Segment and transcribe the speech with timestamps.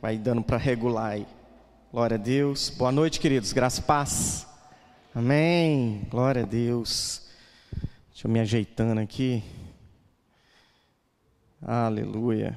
[0.00, 1.26] Vai dando para regular aí.
[1.90, 2.70] Glória a Deus.
[2.70, 3.52] Boa noite, queridos.
[3.52, 4.46] Graça e paz.
[5.12, 6.06] Amém.
[6.08, 7.22] Glória a Deus.
[8.12, 9.42] Deixa eu me ajeitando aqui.
[11.60, 12.56] Aleluia.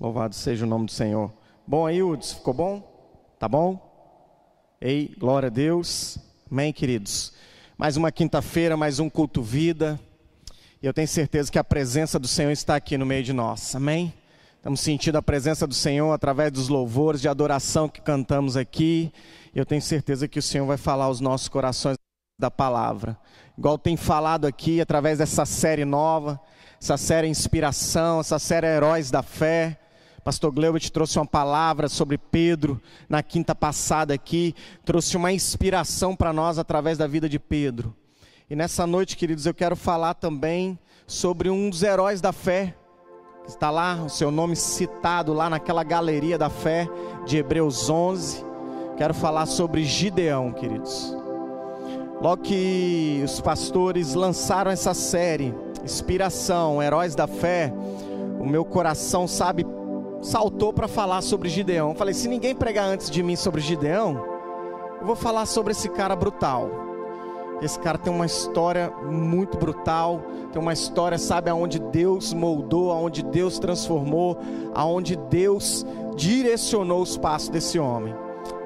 [0.00, 1.30] Louvado seja o nome do Senhor.
[1.66, 3.34] Bom aí, Uds, ficou bom?
[3.38, 3.78] Tá bom?
[4.80, 6.16] Ei, glória a Deus.
[6.50, 7.34] Amém, queridos.
[7.76, 10.00] Mais uma quinta-feira, mais um culto vida.
[10.82, 13.76] E eu tenho certeza que a presença do Senhor está aqui no meio de nós.
[13.76, 14.14] Amém?
[14.62, 19.12] Estamos sentindo a presença do Senhor através dos louvores de adoração que cantamos aqui.
[19.52, 21.96] Eu tenho certeza que o Senhor vai falar aos nossos corações
[22.38, 23.18] da palavra.
[23.58, 26.40] Igual tem falado aqui através dessa série nova,
[26.80, 29.80] essa série Inspiração, essa série Heróis da Fé.
[30.22, 36.32] Pastor te trouxe uma palavra sobre Pedro na quinta passada aqui, trouxe uma inspiração para
[36.32, 37.92] nós através da vida de Pedro.
[38.48, 42.76] E nessa noite, queridos, eu quero falar também sobre um dos heróis da fé,
[43.46, 46.88] Está lá o seu nome citado lá naquela galeria da fé
[47.26, 48.44] de Hebreus 11.
[48.96, 51.16] Quero falar sobre Gideão, queridos.
[52.20, 57.72] Logo que os pastores lançaram essa série, Inspiração, Heróis da Fé,
[58.38, 59.66] o meu coração, sabe,
[60.20, 61.96] saltou para falar sobre Gideão.
[61.96, 64.24] Falei, se ninguém pregar antes de mim sobre Gideão,
[65.00, 66.91] eu vou falar sobre esse cara brutal
[67.62, 70.20] esse cara tem uma história muito brutal,
[70.52, 74.36] tem uma história, sabe, aonde Deus moldou, aonde Deus transformou,
[74.74, 78.14] aonde Deus direcionou os passos desse homem.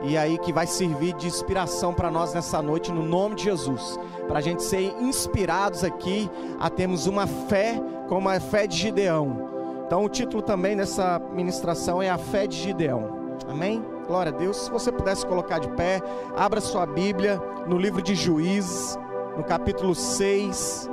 [0.03, 3.99] E aí que vai servir de inspiração para nós nessa noite, no nome de Jesus,
[4.27, 9.51] para a gente ser inspirados aqui a termos uma fé como a fé de Gideão.
[9.87, 13.37] Então o título também dessa ministração é a fé de Gideão.
[13.49, 13.96] Amém?
[14.07, 14.57] Glória a Deus.
[14.57, 16.01] Se você pudesse colocar de pé,
[16.37, 18.97] abra sua Bíblia no livro de Juízes,
[19.37, 20.89] no capítulo 6,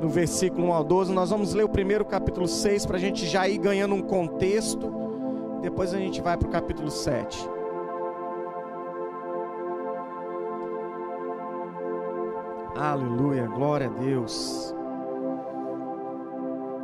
[0.00, 1.12] no versículo 1 ao 12.
[1.12, 4.92] Nós vamos ler o primeiro capítulo 6 para a gente já ir ganhando um contexto.
[5.60, 7.50] Depois a gente vai para o capítulo 7.
[12.76, 14.72] Aleluia, glória a Deus.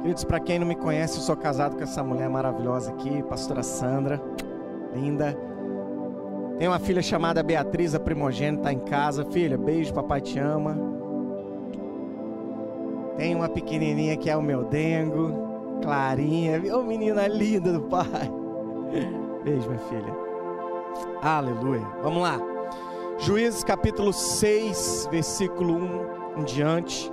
[0.03, 3.63] Queridos, para quem não me conhece, eu sou casado com essa mulher maravilhosa aqui, pastora
[3.63, 4.21] Sandra
[4.95, 5.37] linda.
[6.59, 9.25] Tem uma filha chamada Beatriz, a primogênita, tá em casa.
[9.25, 10.77] Filha, beijo, papai te ama.
[13.17, 16.61] Tem uma pequenininha que é o meu dengo, Clarinha.
[16.75, 18.07] Ô oh, menina linda do pai.
[19.43, 20.15] Beijo, minha filha.
[21.23, 21.87] Aleluia.
[22.03, 22.39] Vamos lá.
[23.19, 25.75] Juízes capítulo 6, versículo
[26.37, 27.11] 1 em diante.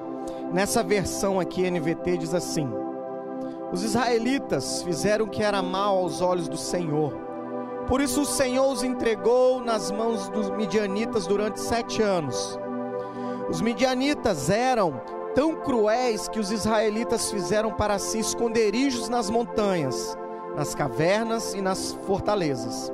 [0.53, 2.69] Nessa versão aqui, NVT diz assim:
[3.71, 7.26] Os israelitas fizeram o que era mal aos olhos do Senhor
[7.87, 12.59] por isso o Senhor os entregou nas mãos dos midianitas durante sete anos.
[13.49, 15.01] Os midianitas eram
[15.33, 20.17] tão cruéis que os israelitas fizeram para si esconderijos nas montanhas,
[20.55, 22.91] nas cavernas e nas fortalezas.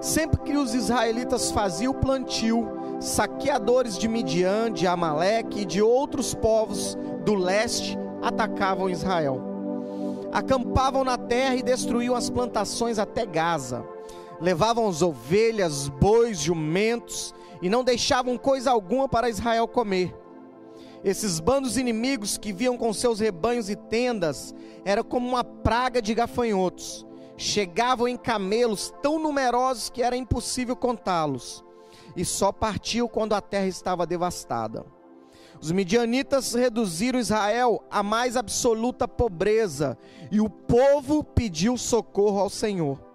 [0.00, 2.68] Sempre que os israelitas faziam o plantio,
[3.00, 9.42] saqueadores de Midian, de Amaleque e de outros povos do leste atacavam Israel.
[10.32, 13.97] Acampavam na terra e destruíam as plantações até Gaza
[14.40, 20.14] levavam as ovelhas, bois, jumentos e não deixavam coisa alguma para Israel comer.
[21.04, 24.54] Esses bandos inimigos que viam com seus rebanhos e tendas
[24.84, 27.06] era como uma praga de gafanhotos.
[27.36, 31.64] Chegavam em camelos tão numerosos que era impossível contá-los,
[32.16, 34.84] e só partiam quando a terra estava devastada.
[35.60, 39.96] Os midianitas reduziram Israel à mais absoluta pobreza,
[40.32, 43.07] e o povo pediu socorro ao Senhor.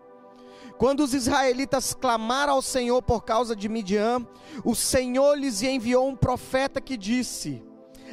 [0.83, 4.27] Quando os israelitas clamaram ao Senhor por causa de Midian,
[4.65, 7.63] o Senhor lhes enviou um profeta que disse: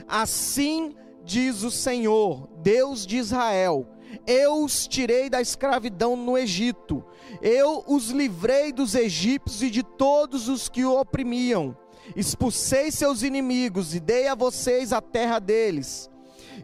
[0.07, 0.95] Assim
[1.25, 3.89] diz o Senhor, Deus de Israel:
[4.25, 7.05] Eu os tirei da escravidão no Egito,
[7.43, 11.77] eu os livrei dos egípcios e de todos os que o oprimiam,
[12.15, 16.09] expulsei seus inimigos e dei a vocês a terra deles.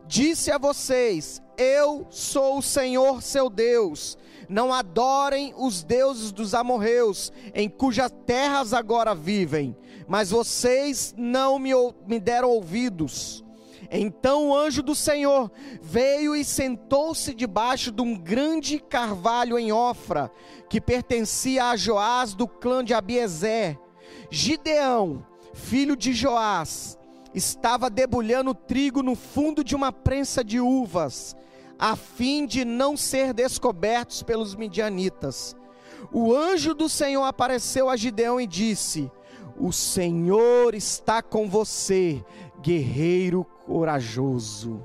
[0.06, 4.16] Disse a vocês: Eu sou o Senhor seu Deus
[4.48, 9.76] não adorem os deuses dos amorreus, em cujas terras agora vivem,
[10.06, 11.70] mas vocês não me,
[12.06, 13.44] me deram ouvidos.
[13.90, 15.50] Então o anjo do Senhor
[15.80, 20.30] veio e sentou-se debaixo de um grande carvalho em Ofra,
[20.68, 23.78] que pertencia a Joás do clã de Abiezer.
[24.28, 25.24] Gideão,
[25.54, 26.98] filho de Joás,
[27.36, 31.36] estava debulhando trigo no fundo de uma prensa de uvas
[31.78, 35.54] a fim de não ser descobertos pelos midianitas.
[36.10, 39.10] O anjo do Senhor apareceu a Gideão e disse:
[39.58, 42.24] O Senhor está com você,
[42.60, 44.82] guerreiro corajoso.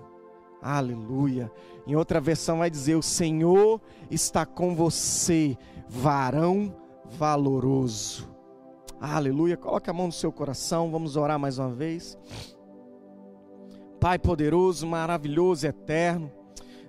[0.62, 1.51] Aleluia.
[1.88, 5.57] Em outra versão vai dizer: O Senhor está com você,
[5.88, 6.75] varão
[7.06, 8.30] valoroso.
[9.01, 9.57] Aleluia.
[9.57, 12.15] Coloque a mão no seu coração, vamos orar mais uma vez.
[14.00, 16.31] Pai poderoso, maravilhoso, eterno.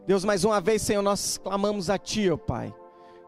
[0.06, 2.74] Deus, mais uma vez, Senhor, nós clamamos a Ti, ó Pai,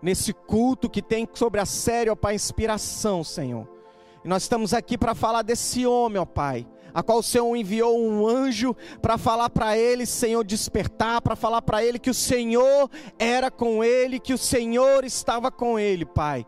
[0.02, 3.66] nesse culto que tem sobre a série, ó Pai, inspiração, Senhor.
[4.22, 7.98] E nós estamos aqui para falar desse homem, ó Pai, a qual o Senhor enviou
[7.98, 12.90] um anjo para falar para ele, Senhor, despertar, para falar para ele que o Senhor
[13.18, 16.46] era com ele, que o Senhor estava com ele, Pai.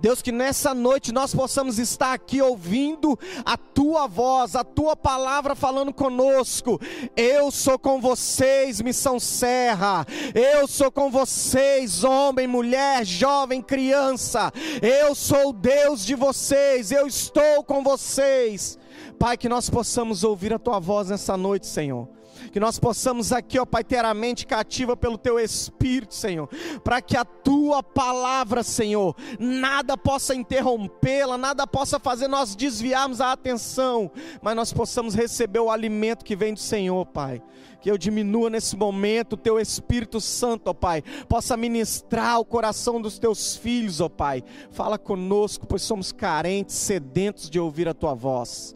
[0.00, 5.54] Deus, que nessa noite nós possamos estar aqui ouvindo a tua voz, a tua palavra
[5.54, 6.80] falando conosco.
[7.16, 10.06] Eu sou com vocês, missão serra.
[10.34, 14.52] Eu sou com vocês, homem, mulher, jovem, criança.
[14.82, 16.92] Eu sou o Deus de vocês.
[16.92, 18.78] Eu estou com vocês.
[19.18, 22.17] Pai, que nós possamos ouvir a tua voz nessa noite, Senhor
[22.50, 26.48] que nós possamos aqui, ó Pai, ter a mente cativa pelo Teu Espírito, Senhor,
[26.82, 33.32] para que a Tua palavra, Senhor, nada possa interrompê-la, nada possa fazer nós desviarmos a
[33.32, 34.10] atenção,
[34.42, 37.42] mas nós possamos receber o alimento que vem do Senhor, Pai.
[37.80, 43.00] Que eu diminua nesse momento o Teu Espírito Santo, ó Pai, possa ministrar o coração
[43.00, 44.42] dos Teus filhos, ó Pai.
[44.70, 48.74] Fala conosco, pois somos carentes, sedentos de ouvir a Tua voz.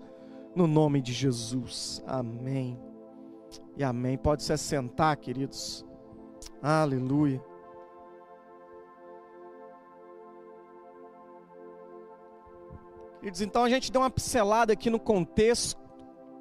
[0.55, 2.03] No nome de Jesus.
[2.07, 2.92] Amém.
[3.77, 4.19] E amém.
[4.19, 5.85] Pode se assentar, queridos.
[6.63, 7.43] Aleluia.
[13.21, 15.81] Queridos, então a gente deu uma pincelada aqui no contexto.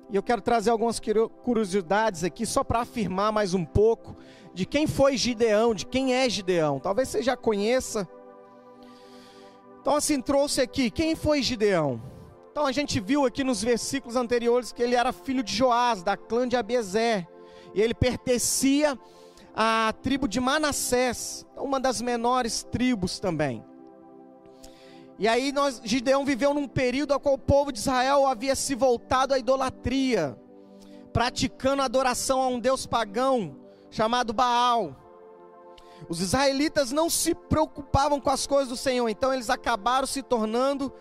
[0.10, 1.00] E eu quero trazer algumas
[1.44, 4.16] curiosidades aqui, só para afirmar mais um pouco
[4.54, 6.80] de quem foi Gideão, de quem é Gideão.
[6.80, 8.06] Talvez você já conheça.
[9.80, 12.11] Então, assim, trouxe aqui: quem foi Gideão?
[12.52, 16.18] Então a gente viu aqui nos versículos anteriores que ele era filho de Joás, da
[16.18, 17.26] clã de Abiezer,
[17.74, 19.00] e ele pertencia
[19.56, 23.64] à tribo de Manassés, uma das menores tribos também.
[25.18, 28.76] E aí nós, Gideão viveu num período ao qual o povo de Israel havia se
[28.76, 30.38] voltado à idolatria,
[31.14, 33.56] praticando adoração a um deus pagão
[33.90, 34.98] chamado Baal.
[36.10, 40.92] Os israelitas não se preocupavam com as coisas do Senhor, então eles acabaram se tornando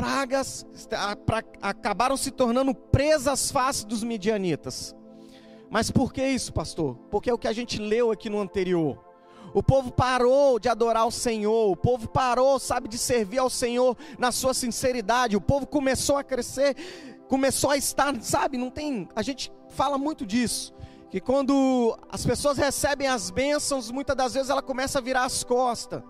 [0.00, 0.66] pragas
[1.60, 4.94] acabaram se tornando presas fáceis dos midianitas.
[5.68, 6.96] Mas por que isso, pastor?
[7.10, 8.98] Porque é o que a gente leu aqui no anterior.
[9.52, 13.96] O povo parou de adorar o Senhor, o povo parou, sabe, de servir ao Senhor
[14.18, 15.36] na sua sinceridade.
[15.36, 16.76] O povo começou a crescer,
[17.28, 20.72] começou a estar, sabe, não tem, a gente fala muito disso
[21.10, 25.42] que quando as pessoas recebem as bênçãos, muitas das vezes ela começa a virar as
[25.42, 26.02] costas.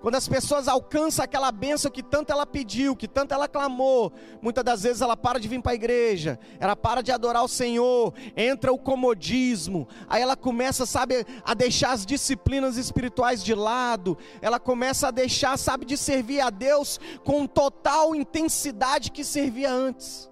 [0.00, 4.12] Quando as pessoas alcançam aquela bênção que tanto ela pediu, que tanto ela clamou,
[4.42, 7.48] muitas das vezes ela para de vir para a igreja, ela para de adorar o
[7.48, 14.18] Senhor, entra o comodismo, aí ela começa, sabe, a deixar as disciplinas espirituais de lado,
[14.42, 20.28] ela começa a deixar, sabe, de servir a Deus com total intensidade que servia antes.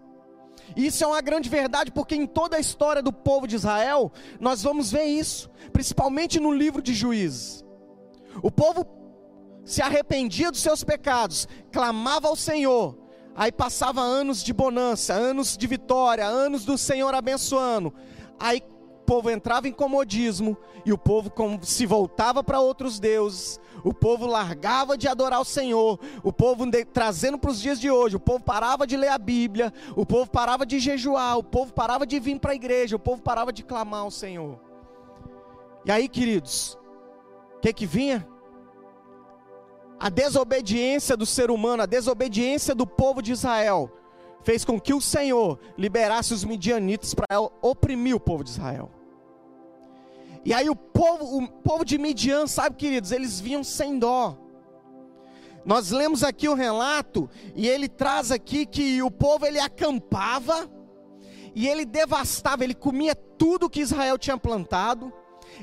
[0.77, 4.63] Isso é uma grande verdade, porque em toda a história do povo de Israel, nós
[4.63, 7.65] vamos ver isso, principalmente no livro de Juízes.
[8.43, 8.87] O povo
[9.65, 12.99] se arrependia dos seus pecados, clamava ao Senhor,
[13.35, 17.93] aí passava anos de bonança, anos de vitória, anos do Senhor abençoando.
[18.39, 18.61] Aí
[19.07, 21.33] povo entrava em comodismo e o povo
[21.63, 27.39] se voltava para outros deuses, o povo largava de adorar o Senhor, o povo trazendo
[27.39, 30.67] para os dias de hoje, o povo parava de ler a Bíblia, o povo parava
[30.67, 34.01] de jejuar, o povo parava de vir para a igreja, o povo parava de clamar
[34.01, 34.59] ao Senhor.
[35.85, 36.77] E aí, queridos,
[37.57, 38.27] o que que vinha?
[40.01, 43.91] A desobediência do ser humano, a desobediência do povo de Israel,
[44.43, 48.91] fez com que o Senhor liberasse os midianitas para oprimir o povo de Israel.
[50.47, 54.39] E aí o povo, o povo de Midian, sabe, queridos, eles vinham sem dó.
[55.65, 60.71] Nós lemos aqui o relato e ele traz aqui que o povo ele acampava
[61.53, 65.13] e ele devastava, ele comia tudo que Israel tinha plantado.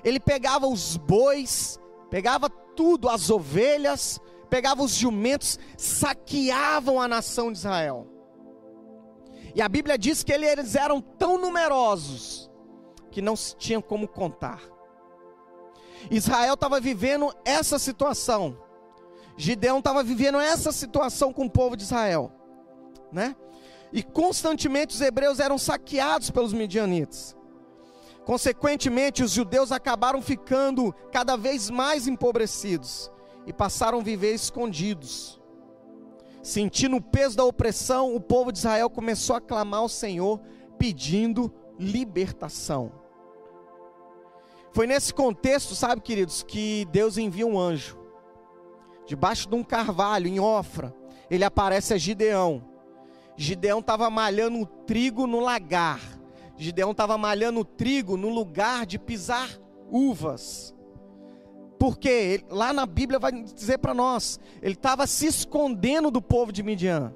[0.03, 7.59] Ele pegava os bois, pegava tudo, as ovelhas, pegava os jumentos, saqueavam a nação de
[7.59, 8.05] Israel.
[9.55, 12.51] E a Bíblia diz que eles eram tão numerosos
[13.09, 14.72] que não se tinha como contar.
[16.09, 18.57] Israel estava vivendo essa situação.
[19.35, 22.31] Gideão estava vivendo essa situação com o povo de Israel,
[23.11, 23.35] né?
[23.91, 27.35] E constantemente os hebreus eram saqueados pelos midianitas.
[28.25, 33.11] Consequentemente, os judeus acabaram ficando cada vez mais empobrecidos
[33.45, 35.39] e passaram a viver escondidos.
[36.41, 40.39] Sentindo o peso da opressão, o povo de Israel começou a clamar ao Senhor
[40.77, 43.02] pedindo libertação.
[44.73, 48.01] Foi nesse contexto, sabe, queridos, que Deus envia um anjo.
[49.05, 50.95] debaixo de um carvalho em Ofra,
[51.29, 52.63] ele aparece a Gideão.
[53.35, 55.99] Gideão estava malhando o trigo no lagar.
[56.57, 59.49] Gideão estava malhando o trigo no lugar de pisar
[59.91, 60.73] uvas.
[61.77, 66.63] Porque lá na Bíblia vai dizer para nós, ele estava se escondendo do povo de
[66.63, 67.13] Midian.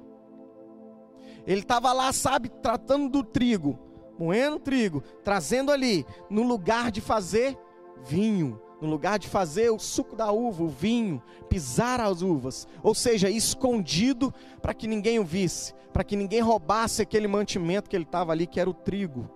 [1.46, 3.78] Ele estava lá, sabe, tratando do trigo,
[4.18, 7.56] moendo trigo, trazendo ali, no lugar de fazer
[8.04, 12.94] vinho, no lugar de fazer o suco da uva, o vinho, pisar as uvas, ou
[12.94, 14.32] seja, escondido
[14.62, 18.46] para que ninguém o visse, para que ninguém roubasse aquele mantimento que ele estava ali,
[18.46, 19.28] que era o trigo.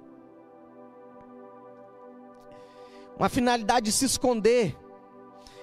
[3.19, 4.77] Uma finalidade de se esconder.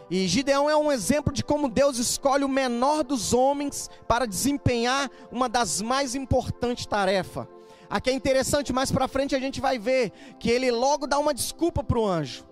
[0.09, 5.09] E Gideão é um exemplo de como Deus escolhe o menor dos homens para desempenhar
[5.31, 7.47] uma das mais importantes tarefas.
[7.89, 11.33] Aqui é interessante, mais para frente a gente vai ver que ele logo dá uma
[11.33, 12.45] desculpa para o anjo.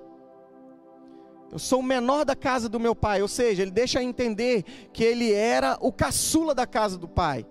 [1.51, 5.03] Eu sou o menor da casa do meu pai, ou seja, ele deixa entender que
[5.03, 7.45] ele era o caçula da casa do pai.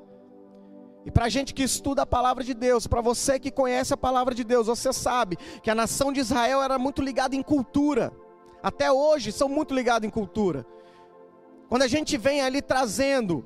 [1.04, 3.96] E para a gente que estuda a palavra de Deus, para você que conhece a
[3.96, 8.12] palavra de Deus, você sabe que a nação de Israel era muito ligada em cultura
[8.66, 10.66] até hoje são muito ligados em cultura.
[11.68, 13.44] Quando a gente vem ali trazendo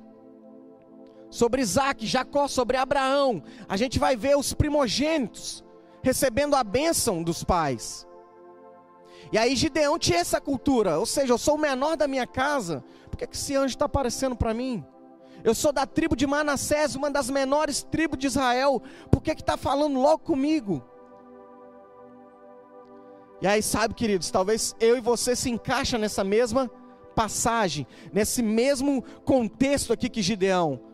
[1.30, 5.64] sobre Isaac, Jacó, sobre Abraão, a gente vai ver os primogênitos
[6.02, 8.06] recebendo a bênção dos pais.
[9.32, 12.82] E aí Gideão tinha essa cultura, ou seja, eu sou o menor da minha casa,
[13.08, 14.84] por que, que esse anjo está aparecendo para mim?
[15.44, 19.56] Eu sou da tribo de Manassés, uma das menores tribos de Israel, por que está
[19.56, 20.84] falando logo comigo?
[23.40, 26.70] E aí, sabe, queridos, talvez eu e você se encaixa nessa mesma
[27.14, 30.89] passagem, nesse mesmo contexto aqui que Gideão.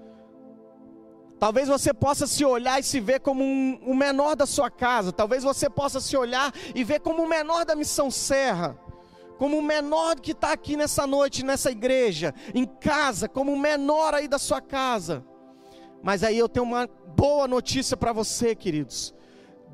[1.38, 5.12] Talvez você possa se olhar e se ver como um, o menor da sua casa.
[5.12, 8.78] Talvez você possa se olhar e ver como o menor da missão serra.
[9.38, 14.14] Como o menor que está aqui nessa noite, nessa igreja, em casa, como o menor
[14.14, 15.23] aí da sua casa.
[16.02, 19.14] Mas aí eu tenho uma boa notícia para você, queridos.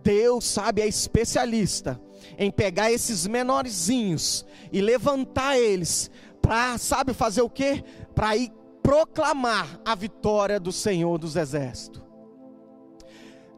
[0.03, 2.01] Deus, sabe, é especialista
[2.37, 7.85] em pegar esses menorzinhos e levantar eles para, sabe, fazer o quê?
[8.15, 8.51] Para ir
[8.83, 12.03] proclamar a vitória do Senhor dos Exércitos.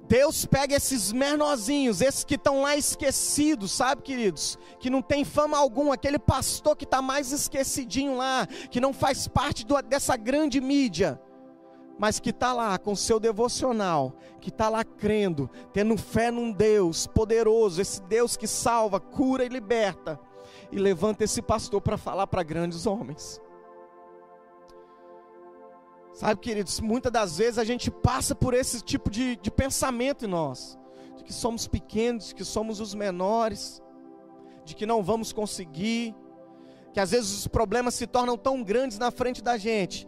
[0.06, 4.58] Deus pega esses menorzinhos, esses que estão lá esquecidos, sabe, queridos?
[4.78, 9.26] Que não tem fama alguma, aquele pastor que está mais esquecidinho lá, que não faz
[9.26, 11.20] parte do, dessa grande mídia
[11.98, 17.06] mas que está lá com seu devocional, que está lá crendo, tendo fé num Deus
[17.06, 20.18] poderoso, esse Deus que salva, cura e liberta,
[20.72, 23.40] e levanta esse pastor para falar para grandes homens.
[26.14, 30.28] Sabe, queridos, muitas das vezes a gente passa por esse tipo de, de pensamento em
[30.28, 30.78] nós,
[31.16, 33.82] de que somos pequenos, de que somos os menores,
[34.64, 36.14] de que não vamos conseguir,
[36.92, 40.06] que às vezes os problemas se tornam tão grandes na frente da gente,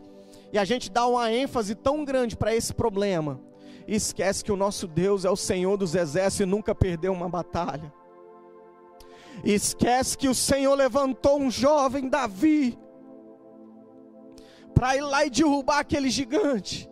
[0.52, 3.40] e a gente dá uma ênfase tão grande para esse problema,
[3.84, 7.28] e esquece que o nosso Deus é o Senhor dos exércitos e nunca perdeu uma
[7.28, 7.92] batalha.
[9.44, 12.78] E esquece que o Senhor levantou um jovem Davi
[14.76, 16.88] para ir lá e derrubar aquele gigante.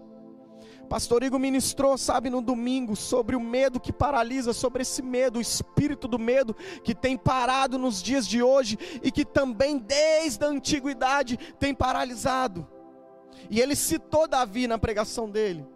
[0.89, 5.43] Pastor Igor ministrou, sabe, no domingo, sobre o medo que paralisa, sobre esse medo, o
[5.43, 10.49] espírito do medo que tem parado nos dias de hoje e que também desde a
[10.49, 12.67] antiguidade tem paralisado.
[13.51, 15.67] E ele citou Davi na pregação dele.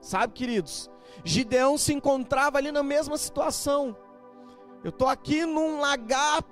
[0.00, 0.88] Sabe, queridos?
[1.24, 3.96] Gideão se encontrava ali na mesma situação.
[4.84, 6.44] Eu estou aqui num lagar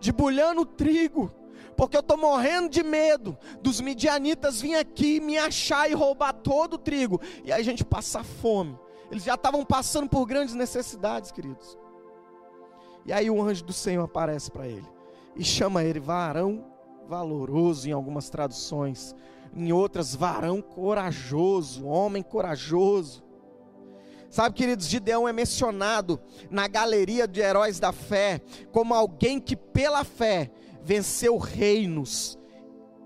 [0.00, 1.32] debulhando trigo,
[1.76, 6.74] porque eu estou morrendo de medo dos midianitas vir aqui me achar e roubar todo
[6.74, 8.78] o trigo, e aí a gente passar fome.
[9.10, 11.78] Eles já estavam passando por grandes necessidades, queridos.
[13.04, 14.86] E aí o anjo do Senhor aparece para ele
[15.36, 16.64] e chama ele varão
[17.06, 19.14] valoroso em algumas traduções
[19.56, 23.24] em outras, varão corajoso, homem corajoso.
[24.28, 28.40] Sabe, queridos, Gideão é mencionado na galeria de heróis da fé
[28.70, 30.50] como alguém que, pela fé,
[30.86, 32.38] venceu reinos.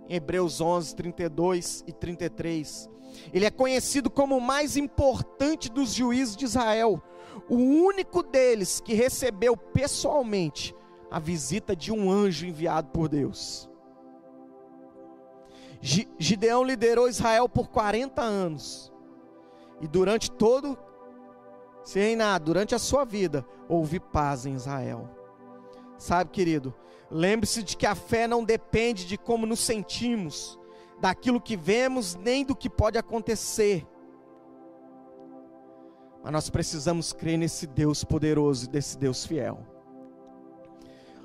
[0.06, 2.90] Hebreus 11, 32 e 33.
[3.32, 7.02] Ele é conhecido como o mais importante dos juízes de Israel,
[7.48, 10.74] o único deles que recebeu pessoalmente
[11.10, 13.68] a visita de um anjo enviado por Deus.
[15.80, 18.92] Gideão liderou Israel por 40 anos.
[19.80, 20.78] E durante todo
[21.82, 25.08] se reinar, durante a sua vida, houve paz em Israel.
[25.96, 26.74] Sabe, querido,
[27.10, 30.58] lembre-se de que a fé não depende de como nos sentimos,
[31.00, 33.86] daquilo que vemos, nem do que pode acontecer.
[36.22, 39.66] Mas nós precisamos crer nesse Deus poderoso desse Deus fiel.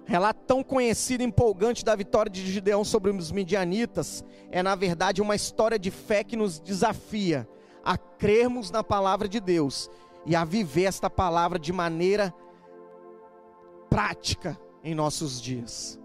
[0.06, 5.22] Relato tão conhecido e empolgante da vitória de Gideão sobre os midianitas é, na verdade,
[5.22, 7.48] uma história de fé que nos desafia
[7.84, 9.89] a crermos na palavra de Deus
[10.25, 12.34] e a viver esta palavra de maneira
[13.89, 16.00] prática em nossos dias.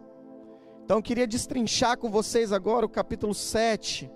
[0.83, 4.11] Então, eu queria destrinchar com vocês agora o capítulo 7.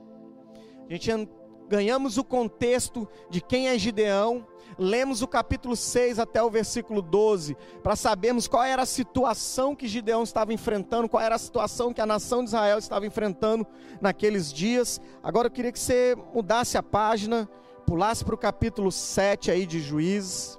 [0.89, 1.29] A gente
[1.69, 4.47] ganhamos o contexto de quem é Gideão,
[4.79, 9.87] lemos o capítulo 6 até o versículo 12, para sabermos qual era a situação que
[9.87, 13.67] Gideão estava enfrentando, qual era a situação que a nação de Israel estava enfrentando
[14.01, 15.01] naqueles dias.
[15.23, 17.49] Agora eu queria que você mudasse a página,
[17.87, 20.59] pulasse para o capítulo 7 aí de Juízes.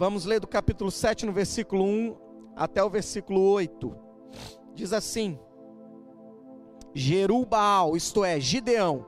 [0.00, 2.16] Vamos ler do capítulo 7 no versículo 1
[2.56, 3.94] até o versículo 8.
[4.74, 5.38] Diz assim:
[6.94, 9.04] Jerubal, isto é, Gideão,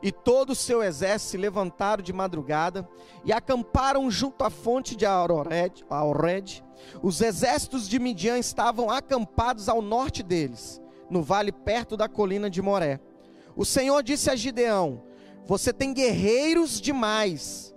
[0.00, 2.88] e todo o seu exército se levantaram de madrugada
[3.24, 5.84] e acamparam junto à fonte de Aured.
[7.02, 12.62] Os exércitos de Midian estavam acampados ao norte deles, no vale perto da colina de
[12.62, 13.00] Moré.
[13.56, 15.02] O Senhor disse a Gideão:
[15.44, 17.74] Você tem guerreiros demais.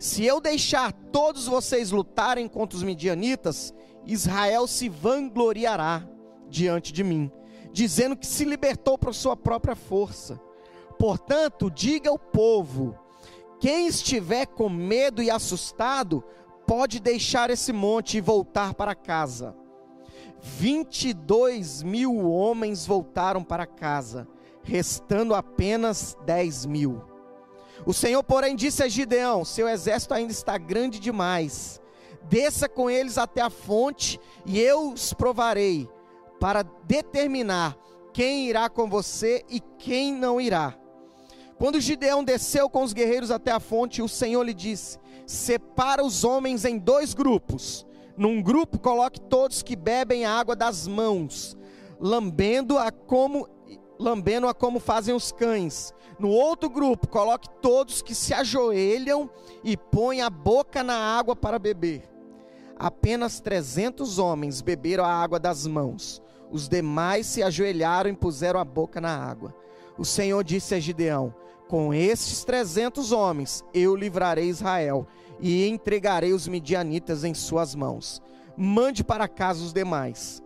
[0.00, 3.74] Se eu deixar todos vocês lutarem contra os midianitas,
[4.06, 6.08] Israel se vangloriará
[6.48, 7.30] diante de mim,
[7.70, 10.40] dizendo que se libertou por sua própria força.
[10.98, 12.98] Portanto, diga ao povo:
[13.60, 16.24] quem estiver com medo e assustado,
[16.66, 19.54] pode deixar esse monte e voltar para casa.
[20.40, 24.26] 22 mil homens voltaram para casa,
[24.62, 27.09] restando apenas 10 mil.
[27.86, 31.80] O Senhor, porém, disse a Gideão: Seu exército ainda está grande demais.
[32.28, 35.88] Desça com eles até a fonte, e eu os provarei,
[36.38, 37.76] para determinar
[38.12, 40.76] quem irá com você e quem não irá.
[41.58, 46.24] Quando Gideão desceu com os guerreiros até a fonte, o Senhor lhe disse: Separa os
[46.24, 47.86] homens em dois grupos.
[48.16, 51.56] Num grupo, coloque todos que bebem a água das mãos,
[51.98, 53.48] lambendo-a como
[54.00, 55.92] lambendo-a como fazem os cães.
[56.18, 59.28] No outro grupo, coloque todos que se ajoelham
[59.62, 62.08] e põem a boca na água para beber.
[62.78, 66.22] Apenas trezentos homens beberam a água das mãos.
[66.50, 69.54] Os demais se ajoelharam e puseram a boca na água.
[69.98, 71.34] O Senhor disse a Gideão:
[71.68, 75.06] com estes trezentos homens eu livrarei Israel
[75.38, 78.20] e entregarei os midianitas em suas mãos.
[78.56, 80.42] Mande para casa os demais.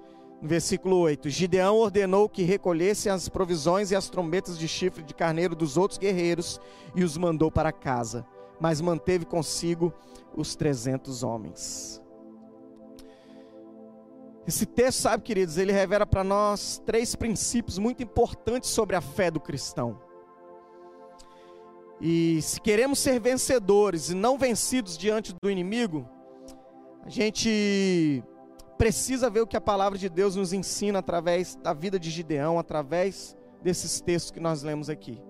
[0.47, 5.57] Versículo 8: Gideão ordenou que recolhessem as provisões e as trombetas de chifre de carneiro
[5.57, 6.61] dos outros guerreiros
[6.95, 8.27] e os mandou para casa,
[8.61, 9.91] mas manteve consigo
[10.37, 11.99] os trezentos homens.
[14.47, 19.31] Esse texto, sabe, queridos, ele revela para nós três princípios muito importantes sobre a fé
[19.31, 19.99] do cristão.
[21.99, 26.07] E se queremos ser vencedores e não vencidos diante do inimigo,
[27.03, 28.23] a gente
[28.77, 32.59] precisa ver o que a palavra de Deus nos ensina através da vida de Gideão,
[32.59, 35.21] através desses textos que nós lemos aqui.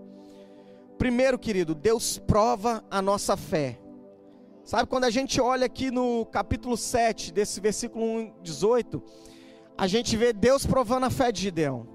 [0.98, 3.78] Primeiro, querido, Deus prova a nossa fé.
[4.64, 9.02] Sabe, quando a gente olha aqui no capítulo 7, desse versículo 1, 18,
[9.76, 11.86] a gente vê Deus provando a fé de Gideão.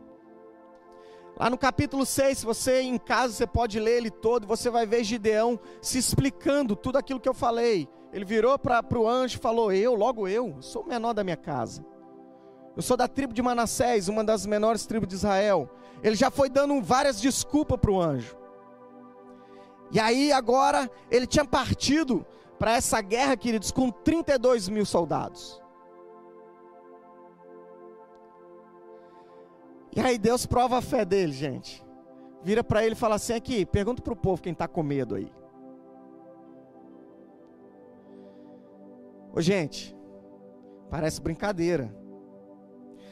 [1.40, 4.86] Lá no capítulo 6, se você em casa você pode ler ele todo, você vai
[4.86, 7.88] ver Gideão se explicando tudo aquilo que eu falei.
[8.12, 11.38] Ele virou para o anjo e falou: Eu, logo eu, sou o menor da minha
[11.38, 11.86] casa.
[12.76, 15.70] Eu sou da tribo de Manassés, uma das menores tribos de Israel.
[16.02, 18.38] Ele já foi dando várias desculpas para o anjo.
[19.92, 22.26] E aí agora ele tinha partido
[22.58, 25.62] para essa guerra, queridos, com 32 mil soldados.
[29.96, 31.84] E aí Deus prova a fé dele, gente.
[32.44, 35.16] Vira para ele e fala assim: aqui, pergunta para o povo quem está com medo
[35.16, 35.32] aí.
[39.34, 39.96] Ô gente,
[40.90, 41.96] parece brincadeira.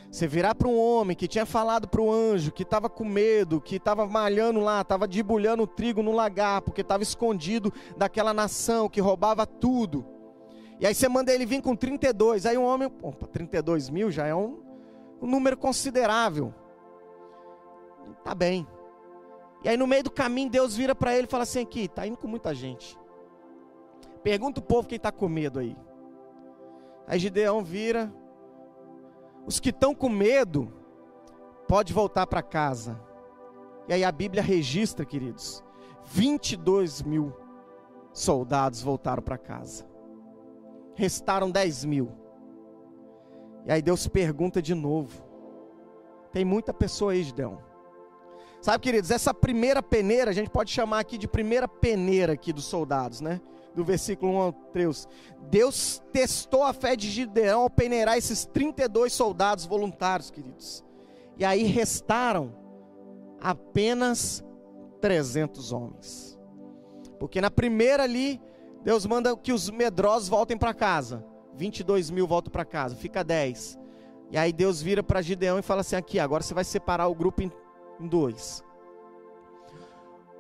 [0.09, 3.59] Você virar para um homem que tinha falado para o anjo, que estava com medo,
[3.59, 8.87] que estava malhando lá, estava debulhando o trigo no lagar, porque estava escondido daquela nação
[8.87, 10.05] que roubava tudo.
[10.79, 12.45] E aí você manda ele vir com 32.
[12.45, 14.59] Aí um homem, opa, 32 mil já é um,
[15.21, 16.53] um número considerável
[18.27, 18.67] tá bem.
[19.63, 22.05] E aí no meio do caminho Deus vira para ele e fala assim aqui, tá
[22.05, 22.97] indo com muita gente.
[24.21, 25.75] Pergunta o povo quem está com medo aí.
[27.07, 28.13] Aí Gideão vira.
[29.45, 30.73] Os que estão com medo,
[31.67, 32.99] pode voltar para casa.
[33.87, 35.63] E aí a Bíblia registra, queridos,
[36.03, 37.33] 22 mil
[38.11, 39.85] soldados voltaram para casa.
[40.95, 42.11] Restaram 10 mil.
[43.65, 45.23] E aí Deus pergunta de novo.
[46.31, 47.59] Tem muita pessoa aí, Gideão.
[48.61, 52.65] Sabe, queridos, essa primeira peneira, a gente pode chamar aqui de primeira peneira aqui dos
[52.65, 53.39] soldados, né?
[53.77, 55.07] Do versículo 1 ao 3.
[55.51, 60.83] Deus testou a fé de Gideão ao peneirar esses 32 soldados voluntários, queridos.
[61.37, 62.55] E aí restaram
[63.39, 64.43] apenas
[64.99, 66.39] 300 homens.
[67.19, 68.41] Porque na primeira ali,
[68.83, 71.23] Deus manda que os medrosos voltem para casa.
[71.53, 73.79] 22 mil voltam para casa, fica 10.
[74.31, 77.15] E aí Deus vira para Gideão e fala assim: aqui, agora você vai separar o
[77.15, 77.51] grupo em,
[77.99, 78.63] dois.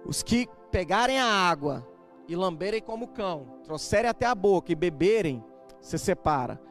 [0.05, 1.87] Os que pegarem a água
[2.27, 5.43] e lamberem como cão, trouxerem até a boca e beberem,
[5.79, 6.61] você separa.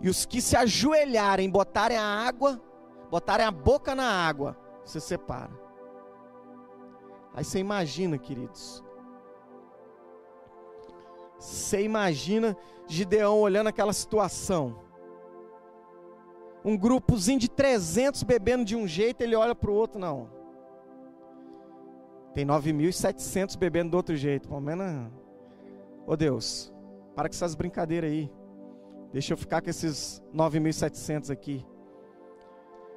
[0.00, 2.60] E os que se ajoelharem, botarem a água,
[3.10, 5.52] botarem a boca na água, você separa.
[7.34, 8.84] Aí você imagina, queridos.
[11.38, 14.82] Você imagina Gideão olhando aquela situação.
[16.64, 20.35] Um grupozinho de 300 bebendo de um jeito, ele olha para o outro, não.
[22.36, 24.46] Tem 9.700 bebendo do outro jeito.
[24.46, 25.10] Pelo menos.
[26.06, 26.70] Ô oh Deus,
[27.14, 28.30] para com essas brincadeiras aí.
[29.10, 31.64] Deixa eu ficar com esses 9.700 aqui.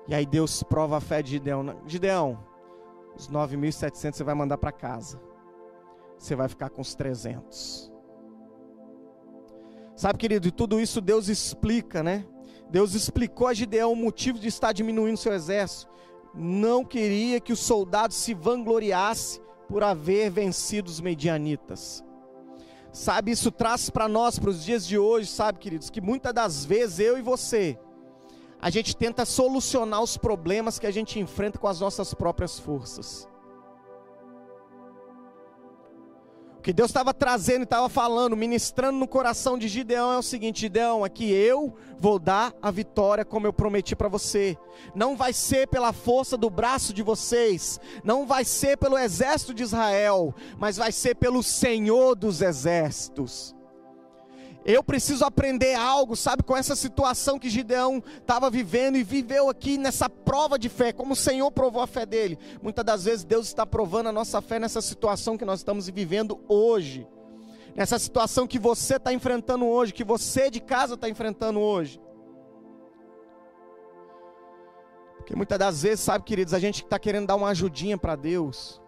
[0.10, 1.82] E aí Deus prova a fé de Gideão.
[1.88, 2.38] Gideão,
[3.15, 5.17] os 9.700 você vai mandar para casa.
[6.17, 7.89] Você vai ficar com os 300.
[9.95, 12.25] Sabe, querido, e tudo isso Deus explica, né?
[12.69, 15.89] Deus explicou a Gideão o motivo de estar diminuindo seu exército
[16.34, 22.04] não queria que os soldados se vangloriassem por haver vencido os medianitas.
[22.92, 26.65] Sabe, isso traz para nós, para os dias de hoje, sabe, queridos, que muitas das
[26.65, 27.78] vezes eu e você,
[28.60, 33.28] a gente tenta solucionar os problemas que a gente enfrenta com as nossas próprias forças.
[36.60, 40.22] O que Deus estava trazendo e estava falando, ministrando no coração de Gideão é o
[40.22, 44.58] seguinte: Gideão, aqui eu vou dar a vitória como eu prometi para você.
[44.93, 49.63] Não vai ser pela força do braço de vocês, não vai ser pelo exército de
[49.63, 53.56] Israel, mas vai ser pelo Senhor dos exércitos.
[54.65, 59.78] Eu preciso aprender algo, sabe, com essa situação que Gideão estava vivendo e viveu aqui
[59.78, 62.38] nessa prova de fé, como o Senhor provou a fé dele.
[62.62, 66.39] Muitas das vezes Deus está provando a nossa fé nessa situação que nós estamos vivendo
[66.48, 67.08] hoje,
[67.74, 72.00] nessa situação que você está enfrentando hoje, que você de casa está enfrentando hoje.
[75.17, 78.82] Porque muitas das vezes, sabe, queridos, a gente está querendo dar uma ajudinha para Deus.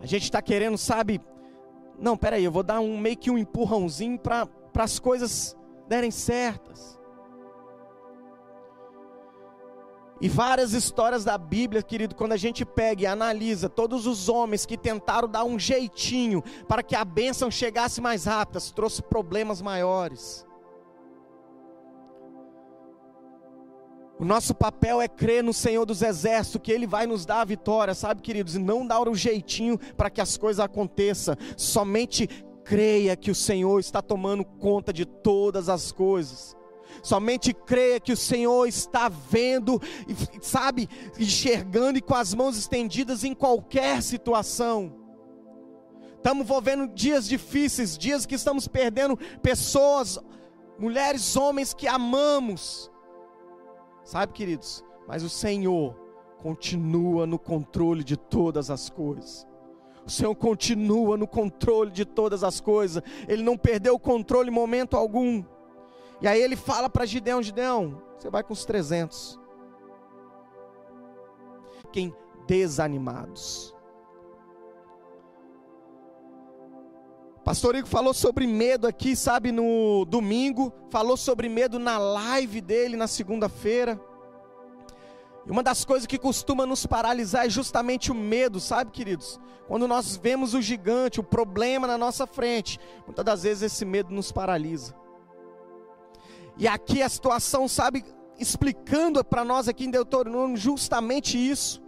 [0.00, 1.20] A gente está querendo, sabe,
[2.02, 5.56] não, peraí, eu vou dar um meio que um empurrãozinho para as coisas
[5.88, 7.00] derem certas.
[10.20, 14.66] E várias histórias da Bíblia, querido, quando a gente pega e analisa todos os homens
[14.66, 20.44] que tentaram dar um jeitinho para que a bênção chegasse mais rápida, trouxe problemas maiores.
[24.22, 27.44] O nosso papel é crer no Senhor dos Exércitos, que Ele vai nos dar a
[27.44, 28.54] vitória, sabe, queridos?
[28.54, 31.34] E não dar um jeitinho para que as coisas aconteçam.
[31.56, 32.28] Somente
[32.62, 36.56] creia que o Senhor está tomando conta de todas as coisas.
[37.02, 39.82] Somente creia que o Senhor está vendo,
[40.40, 45.00] sabe, enxergando e com as mãos estendidas em qualquer situação.
[46.14, 50.16] Estamos vivendo dias difíceis, dias que estamos perdendo pessoas,
[50.78, 52.91] mulheres, homens que amamos
[54.04, 54.84] Sabe, queridos?
[55.06, 55.94] Mas o Senhor
[56.38, 59.46] continua no controle de todas as coisas.
[60.04, 63.02] O Senhor continua no controle de todas as coisas.
[63.28, 65.44] Ele não perdeu o controle em momento algum.
[66.20, 69.38] E aí ele fala para Gideão: Gideão, você vai com os 300.
[71.80, 72.14] Fiquem
[72.46, 73.74] desanimados.
[77.44, 82.96] Pastor Igor falou sobre medo aqui, sabe, no domingo, falou sobre medo na live dele
[82.96, 84.00] na segunda-feira.
[85.44, 89.40] E uma das coisas que costuma nos paralisar é justamente o medo, sabe, queridos?
[89.66, 94.14] Quando nós vemos o gigante, o problema na nossa frente, muitas das vezes esse medo
[94.14, 94.94] nos paralisa.
[96.56, 98.04] E aqui a situação, sabe,
[98.38, 101.82] explicando para nós aqui em Deuteronômio justamente isso.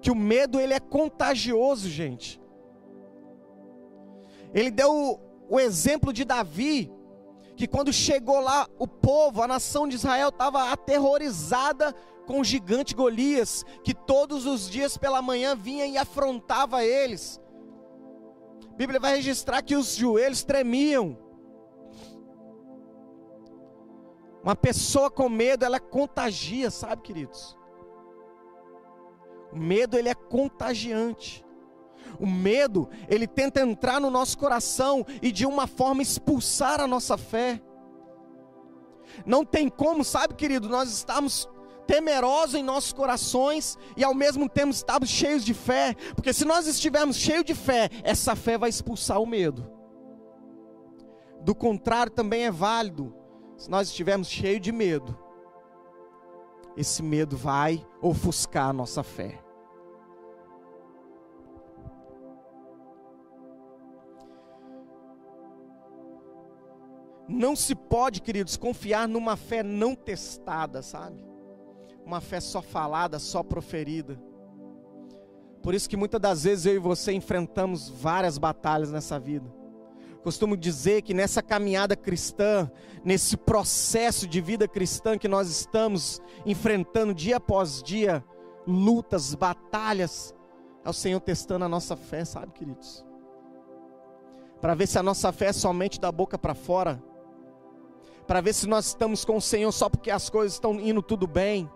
[0.00, 2.39] Que o medo ele é contagioso, gente.
[4.52, 6.92] Ele deu o, exemplo de Davi,
[7.56, 11.94] que quando chegou lá, o povo, a nação de Israel estava aterrorizada
[12.26, 17.40] com o gigante Golias, que todos os dias pela manhã vinha e afrontava eles.
[18.72, 21.18] A Bíblia vai registrar que os joelhos tremiam.
[24.42, 27.56] Uma pessoa com medo, ela contagia, sabe, queridos?
[29.52, 31.44] O medo, ele é contagiante.
[32.18, 37.16] O medo, ele tenta entrar no nosso coração e de uma forma expulsar a nossa
[37.16, 37.60] fé.
[39.26, 41.48] Não tem como, sabe, querido, nós estamos
[41.86, 46.66] temerosos em nossos corações e ao mesmo tempo estarmos cheios de fé, porque se nós
[46.66, 49.68] estivermos cheios de fé, essa fé vai expulsar o medo.
[51.42, 53.14] Do contrário, também é válido,
[53.56, 55.18] se nós estivermos cheios de medo,
[56.76, 59.42] esse medo vai ofuscar a nossa fé.
[67.32, 71.24] Não se pode, queridos, confiar numa fé não testada, sabe?
[72.04, 74.20] Uma fé só falada, só proferida.
[75.62, 79.48] Por isso que muitas das vezes eu e você enfrentamos várias batalhas nessa vida.
[80.24, 82.68] Costumo dizer que nessa caminhada cristã,
[83.04, 88.24] nesse processo de vida cristã que nós estamos enfrentando dia após dia,
[88.66, 90.34] lutas, batalhas,
[90.84, 93.06] é o Senhor testando a nossa fé, sabe, queridos?
[94.60, 97.00] Para ver se a nossa fé é somente da boca para fora,
[98.30, 101.26] para ver se nós estamos com o Senhor só porque as coisas estão indo tudo
[101.26, 101.68] bem.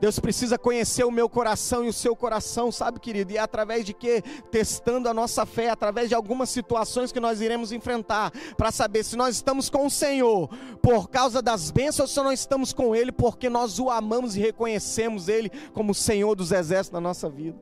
[0.00, 3.30] Deus precisa conhecer o meu coração e o seu coração, sabe, querido?
[3.30, 4.22] E é através de que?
[4.50, 9.16] Testando a nossa fé, através de algumas situações que nós iremos enfrentar, para saber se
[9.16, 10.48] nós estamos com o Senhor
[10.80, 14.40] por causa das bênçãos ou se nós estamos com Ele porque nós o amamos e
[14.40, 17.60] reconhecemos Ele como Senhor dos exércitos na nossa vida.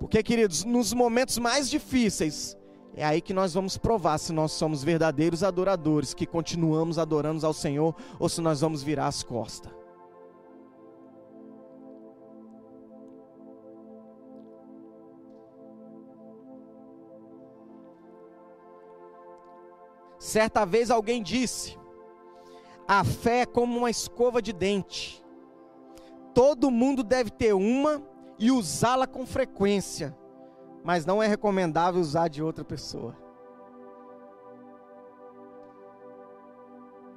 [0.00, 2.56] Porque, queridos, nos momentos mais difíceis,
[2.96, 7.52] é aí que nós vamos provar se nós somos verdadeiros adoradores, que continuamos adorando ao
[7.52, 9.72] Senhor, ou se nós vamos virar as costas.
[20.20, 21.76] Certa vez alguém disse:
[22.86, 25.22] a fé é como uma escova de dente.
[26.32, 28.02] Todo mundo deve ter uma
[28.38, 30.16] e usá-la com frequência
[30.84, 33.16] mas não é recomendável usar de outra pessoa.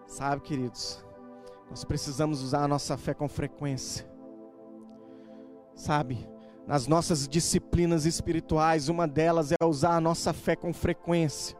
[0.08, 1.06] Sabe, queridos,
[1.69, 4.10] nós precisamos usar a nossa fé com frequência.
[5.75, 6.27] Sabe,
[6.65, 11.58] nas nossas disciplinas espirituais, uma delas é usar a nossa fé com frequência.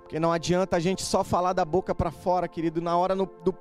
[0.00, 3.26] Porque não adianta a gente só falar da boca para fora, querido, na hora no,
[3.26, 3.54] do,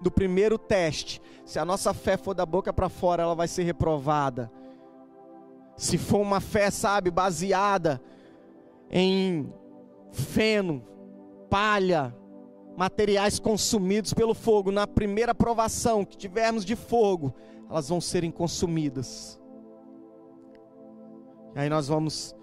[0.00, 1.22] do primeiro teste.
[1.44, 4.50] Se a nossa fé for da boca para fora, ela vai ser reprovada
[5.80, 8.02] se for uma fé, sabe, baseada
[8.90, 9.50] em
[10.12, 10.86] feno,
[11.48, 12.14] palha,
[12.76, 17.34] materiais consumidos pelo fogo, na primeira provação que tivermos de fogo,
[17.66, 19.40] elas vão serem consumidas.
[21.54, 22.36] E aí nós vamos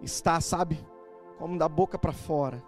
[0.00, 0.78] estar, sabe,
[1.38, 2.62] como da boca para fora.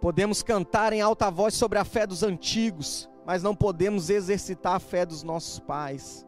[0.00, 4.80] Podemos cantar em alta voz sobre a fé dos antigos, mas não podemos exercitar a
[4.80, 6.26] fé dos nossos pais.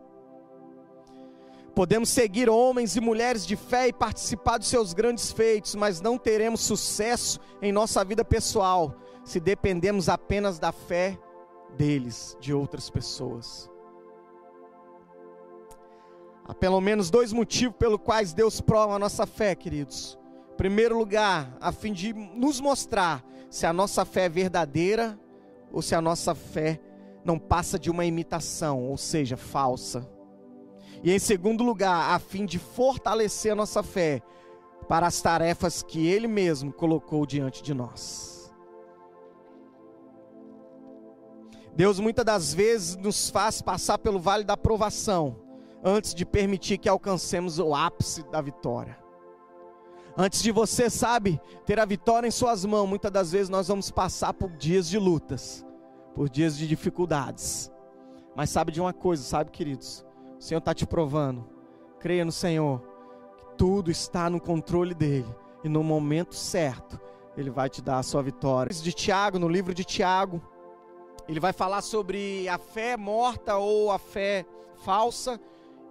[1.74, 6.16] Podemos seguir homens e mulheres de fé e participar dos seus grandes feitos, mas não
[6.16, 11.18] teremos sucesso em nossa vida pessoal se dependemos apenas da fé
[11.76, 13.70] deles, de outras pessoas.
[16.46, 20.18] Há pelo menos dois motivos pelos quais Deus prova a nossa fé, queridos.
[20.52, 25.18] Em primeiro lugar, a fim de nos mostrar se a nossa fé é verdadeira
[25.72, 26.80] ou se a nossa fé
[27.24, 30.13] não passa de uma imitação, ou seja, falsa.
[31.04, 34.22] E em segundo lugar, a fim de fortalecer a nossa fé
[34.88, 38.50] para as tarefas que Ele mesmo colocou diante de nós.
[41.76, 45.36] Deus muitas das vezes nos faz passar pelo vale da provação,
[45.84, 48.96] antes de permitir que alcancemos o ápice da vitória.
[50.16, 53.90] Antes de você, sabe, ter a vitória em suas mãos, muitas das vezes nós vamos
[53.90, 55.66] passar por dias de lutas,
[56.14, 57.70] por dias de dificuldades.
[58.34, 60.02] Mas sabe de uma coisa, sabe, queridos?
[60.44, 61.42] O Senhor está te provando.
[61.98, 62.82] Creia no Senhor,
[63.34, 65.34] que tudo está no controle dEle.
[65.64, 67.00] E no momento certo,
[67.34, 68.70] Ele vai te dar a sua vitória.
[68.70, 70.42] De Tiago, no livro de Tiago,
[71.26, 74.44] ele vai falar sobre a fé morta ou a fé
[74.84, 75.40] falsa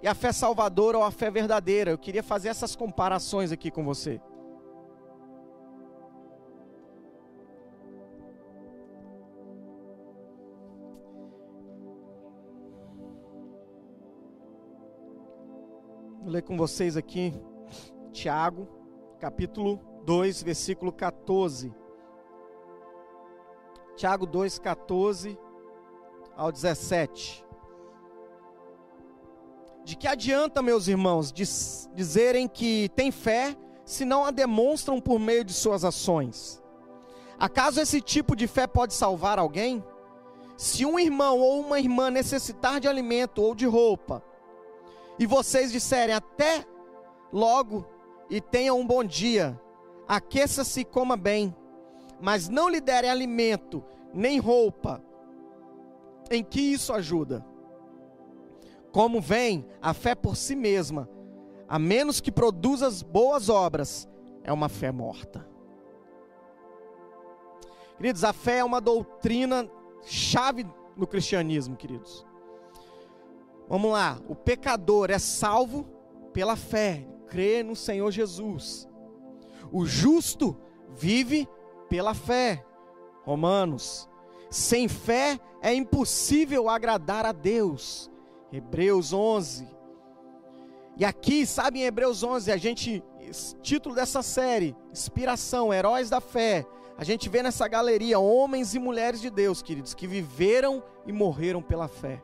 [0.03, 1.89] e a fé salvadora ou a fé verdadeira.
[1.89, 4.21] Eu queria fazer essas comparações aqui com você.
[16.33, 17.31] Ler com vocês aqui
[18.11, 18.67] Tiago,
[19.19, 21.71] capítulo 2, versículo 14.
[23.95, 25.37] Tiago 2, 14
[26.35, 27.45] ao 17.
[29.83, 35.19] De que adianta, meus irmãos, diz, dizerem que têm fé se não a demonstram por
[35.19, 36.59] meio de suas ações?
[37.37, 39.83] Acaso esse tipo de fé pode salvar alguém?
[40.57, 44.23] Se um irmão ou uma irmã necessitar de alimento ou de roupa,
[45.19, 46.65] e vocês disserem até
[47.31, 47.85] logo
[48.29, 49.59] e tenham um bom dia,
[50.07, 51.55] aqueça-se e coma bem,
[52.19, 55.03] mas não lhe derem alimento, nem roupa,
[56.31, 57.45] em que isso ajuda?
[58.91, 61.09] Como vem a fé por si mesma,
[61.67, 64.07] a menos que produza as boas obras,
[64.43, 65.47] é uma fé morta.
[67.97, 69.69] Queridos, a fé é uma doutrina
[70.01, 72.25] chave no cristianismo, queridos.
[73.67, 75.85] Vamos lá, o pecador é salvo
[76.33, 78.87] pela fé, crê no Senhor Jesus.
[79.71, 80.57] O justo
[80.89, 81.47] vive
[81.89, 82.63] pela fé.
[83.23, 84.09] Romanos.
[84.49, 88.11] Sem fé é impossível agradar a Deus.
[88.51, 89.67] Hebreus 11.
[90.95, 93.03] E aqui, sabe, em Hebreus 11, a gente,
[93.63, 96.65] título dessa série, Inspiração, Heróis da Fé.
[96.95, 101.61] A gente vê nessa galeria homens e mulheres de Deus, queridos, que viveram e morreram
[101.63, 102.21] pela fé.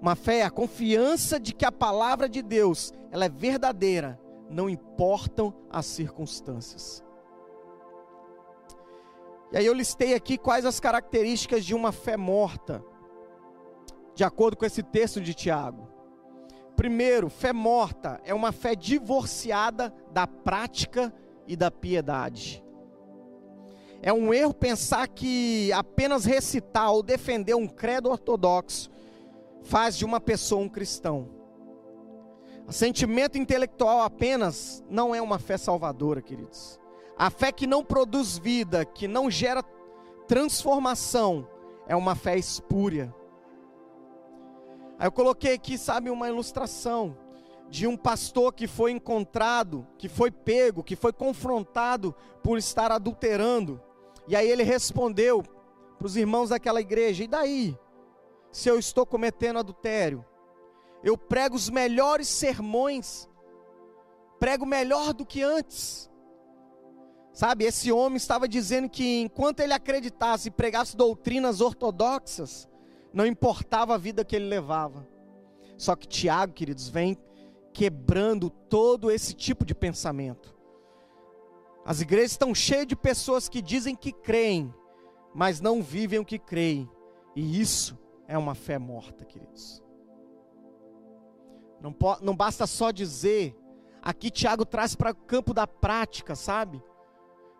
[0.00, 4.68] Uma fé é a confiança de que a palavra de Deus, ela é verdadeira, não
[4.68, 7.04] importam as circunstâncias.
[9.52, 12.82] E aí eu listei aqui quais as características de uma fé morta,
[14.14, 15.88] de acordo com esse texto de Tiago.
[16.76, 21.12] Primeiro, fé morta é uma fé divorciada da prática
[21.46, 22.64] e da piedade.
[24.00, 28.90] É um erro pensar que apenas recitar ou defender um credo ortodoxo
[29.62, 31.40] faz de uma pessoa um cristão.
[32.70, 36.78] Sentimento intelectual apenas não é uma fé salvadora, queridos.
[37.18, 39.62] A fé que não produz vida, que não gera
[40.28, 41.48] transformação,
[41.86, 43.12] é uma fé espúria.
[44.98, 47.16] Aí eu coloquei aqui, sabe, uma ilustração
[47.68, 53.80] de um pastor que foi encontrado, que foi pego, que foi confrontado por estar adulterando.
[54.28, 55.42] E aí ele respondeu
[55.98, 57.76] para os irmãos daquela igreja: e daí?
[58.52, 60.24] Se eu estou cometendo adultério,
[61.02, 63.28] eu prego os melhores sermões,
[64.38, 66.10] prego melhor do que antes.
[67.32, 72.68] Sabe, esse homem estava dizendo que enquanto ele acreditasse e pregasse doutrinas ortodoxas,
[73.12, 75.08] não importava a vida que ele levava.
[75.78, 77.16] Só que Tiago, queridos, vem
[77.72, 80.54] quebrando todo esse tipo de pensamento.
[81.84, 84.74] As igrejas estão cheias de pessoas que dizem que creem,
[85.34, 86.90] mas não vivem o que creem.
[87.34, 87.98] E isso
[88.30, 89.82] é uma fé morta, queridos.
[91.80, 93.58] Não, não basta só dizer,
[94.00, 96.80] aqui Tiago traz para o campo da prática, sabe?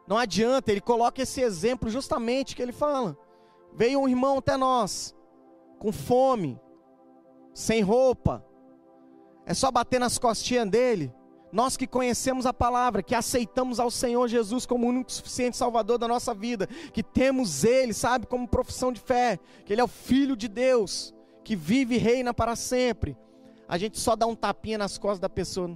[0.07, 3.19] Não adianta, ele coloca esse exemplo justamente que ele fala.
[3.73, 5.13] Veio um irmão até nós,
[5.81, 6.61] com fome,
[7.53, 8.47] sem roupa.
[9.45, 11.13] É só bater nas costinhas dele.
[11.53, 15.99] Nós que conhecemos a palavra, que aceitamos ao Senhor Jesus como o único suficiente Salvador
[15.99, 19.89] da nossa vida, que temos Ele, sabe, como profissão de fé, que Ele é o
[19.89, 23.17] Filho de Deus, que vive e reina para sempre.
[23.69, 25.71] A gente só dá um tapinha nas costas da pessoa.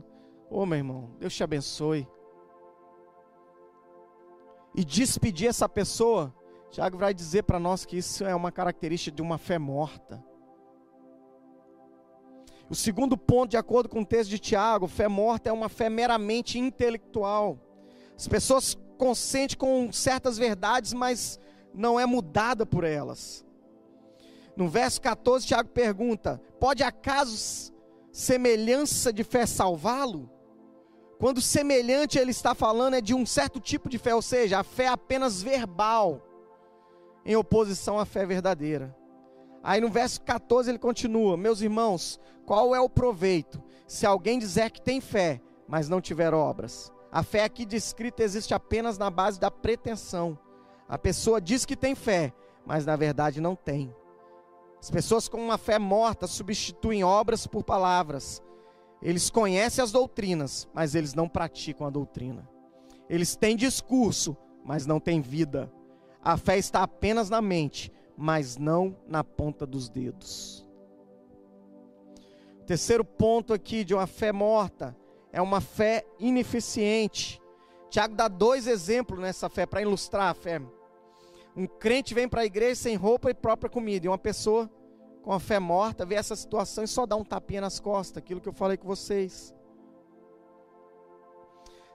[0.50, 2.06] Ô oh, meu irmão, Deus te abençoe
[4.74, 6.34] e despedir essa pessoa,
[6.70, 10.22] Tiago vai dizer para nós que isso é uma característica de uma fé morta.
[12.74, 15.88] O segundo ponto, de acordo com o texto de Tiago, fé morta é uma fé
[15.88, 17.56] meramente intelectual.
[18.16, 21.38] As pessoas consentem com certas verdades, mas
[21.72, 23.46] não é mudada por elas.
[24.56, 27.72] No verso 14, Tiago pergunta: Pode acaso
[28.10, 30.28] semelhança de fé salvá-lo?
[31.20, 34.64] Quando semelhante ele está falando é de um certo tipo de fé, ou seja, a
[34.64, 36.20] fé apenas verbal,
[37.24, 38.92] em oposição à fé verdadeira.
[39.64, 44.70] Aí no verso 14 ele continua: Meus irmãos, qual é o proveito se alguém dizer
[44.70, 46.92] que tem fé, mas não tiver obras?
[47.10, 50.38] A fé aqui descrita existe apenas na base da pretensão.
[50.86, 52.34] A pessoa diz que tem fé,
[52.66, 53.94] mas na verdade não tem.
[54.78, 58.42] As pessoas com uma fé morta substituem obras por palavras.
[59.00, 62.46] Eles conhecem as doutrinas, mas eles não praticam a doutrina.
[63.08, 65.72] Eles têm discurso, mas não têm vida.
[66.22, 70.66] A fé está apenas na mente, mas não na ponta dos dedos.
[72.60, 74.96] O terceiro ponto aqui de uma fé morta
[75.32, 77.40] é uma fé ineficiente.
[77.90, 80.62] Tiago dá dois exemplos nessa fé para ilustrar a fé.
[81.56, 84.70] Um crente vem para a igreja sem roupa e própria comida, e uma pessoa
[85.22, 88.40] com a fé morta, vê essa situação e só dá um tapinha nas costas, aquilo
[88.40, 89.54] que eu falei com vocês.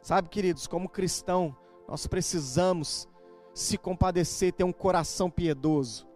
[0.01, 1.55] Sabe, queridos, como cristão,
[1.87, 3.07] nós precisamos
[3.53, 6.08] se compadecer, ter um coração piedoso.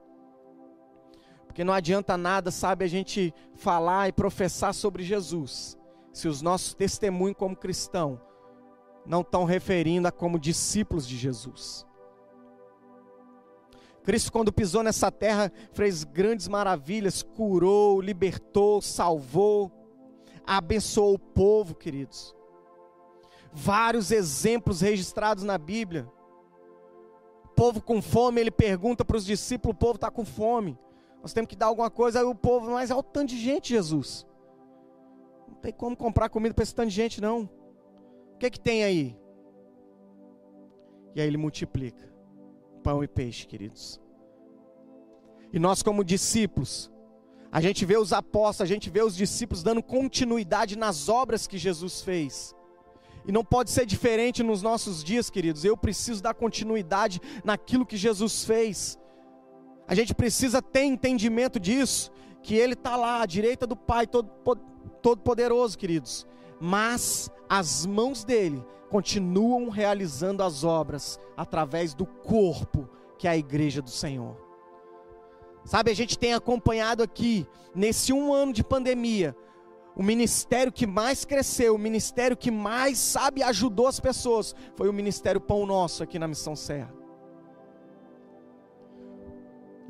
[1.54, 5.78] Porque não adianta nada, sabe, a gente falar e professar sobre Jesus,
[6.12, 8.20] se os nossos testemunhos como cristão
[9.06, 11.86] não estão referindo a como discípulos de Jesus.
[14.04, 19.72] Cristo, quando pisou nessa terra, fez grandes maravilhas, curou, libertou, salvou,
[20.44, 22.36] abençoou o povo, queridos.
[23.52, 26.10] Vários exemplos registrados na Bíblia.
[27.56, 30.80] povo com fome, ele pergunta para os discípulos: o povo está com fome.
[31.24, 32.20] Nós temos que dar alguma coisa.
[32.20, 34.28] Aí o povo, mas é o tanto de gente, Jesus.
[35.48, 37.50] Não tem como comprar comida para esse tanto de gente, não.
[38.34, 39.18] O que, que tem aí?
[41.16, 42.12] E aí ele multiplica
[42.84, 44.02] pão e peixe, queridos.
[45.54, 46.92] E nós, como discípulos,
[47.50, 51.58] a gente vê os apóstolos, a gente vê os discípulos dando continuidade nas obras que
[51.58, 52.54] Jesus fez.
[53.26, 55.64] E não pode ser diferente nos nossos dias, queridos.
[55.64, 59.00] Eu preciso dar continuidade naquilo que Jesus fez.
[59.88, 62.12] A gente precisa ter entendimento disso,
[62.42, 66.26] que Ele está lá à direita do Pai Todo-Poderoso, queridos.
[66.60, 73.82] Mas as mãos dele continuam realizando as obras através do corpo, que é a igreja
[73.82, 74.38] do Senhor.
[75.66, 79.36] Sabe, a gente tem acompanhado aqui, nesse um ano de pandemia,
[79.96, 84.94] o ministério que mais cresceu, o ministério que mais, sabe, ajudou as pessoas, foi o
[84.94, 86.94] Ministério Pão Nosso aqui na Missão Serra.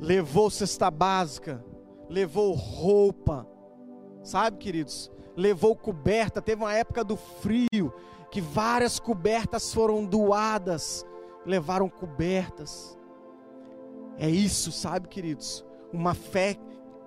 [0.04, 1.64] Levou cesta básica,
[2.10, 3.48] levou roupa,
[4.22, 5.10] sabe, queridos?
[5.34, 7.90] Levou coberta, teve uma época do frio,
[8.30, 11.06] que várias cobertas foram doadas,
[11.46, 12.98] levaram cobertas.
[14.18, 15.64] É isso, sabe, queridos?
[15.90, 16.58] Uma fé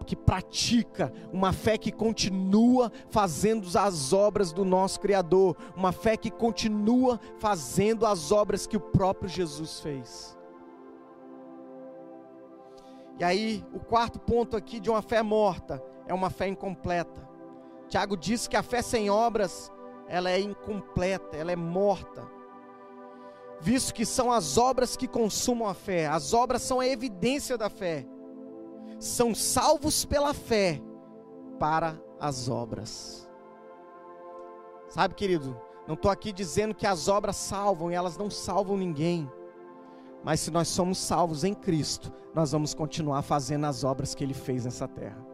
[0.07, 6.31] que pratica, uma fé que continua fazendo as obras do nosso Criador, uma fé que
[6.31, 10.36] continua fazendo as obras que o próprio Jesus fez.
[13.19, 17.27] E aí, o quarto ponto aqui de uma fé morta é uma fé incompleta.
[17.87, 19.71] Tiago disse que a fé sem obras,
[20.07, 22.37] ela é incompleta, ela é morta
[23.59, 26.07] visto que são as obras que consumam a fé.
[26.07, 28.05] As obras são a evidência da fé.
[28.99, 30.81] São salvos pela fé
[31.59, 33.29] para as obras.
[34.89, 39.29] Sabe, querido, não estou aqui dizendo que as obras salvam e elas não salvam ninguém.
[40.27, 44.33] Mas se nós somos salvos em Cristo, nós vamos continuar fazendo as obras que Ele
[44.33, 45.25] fez nessa terra.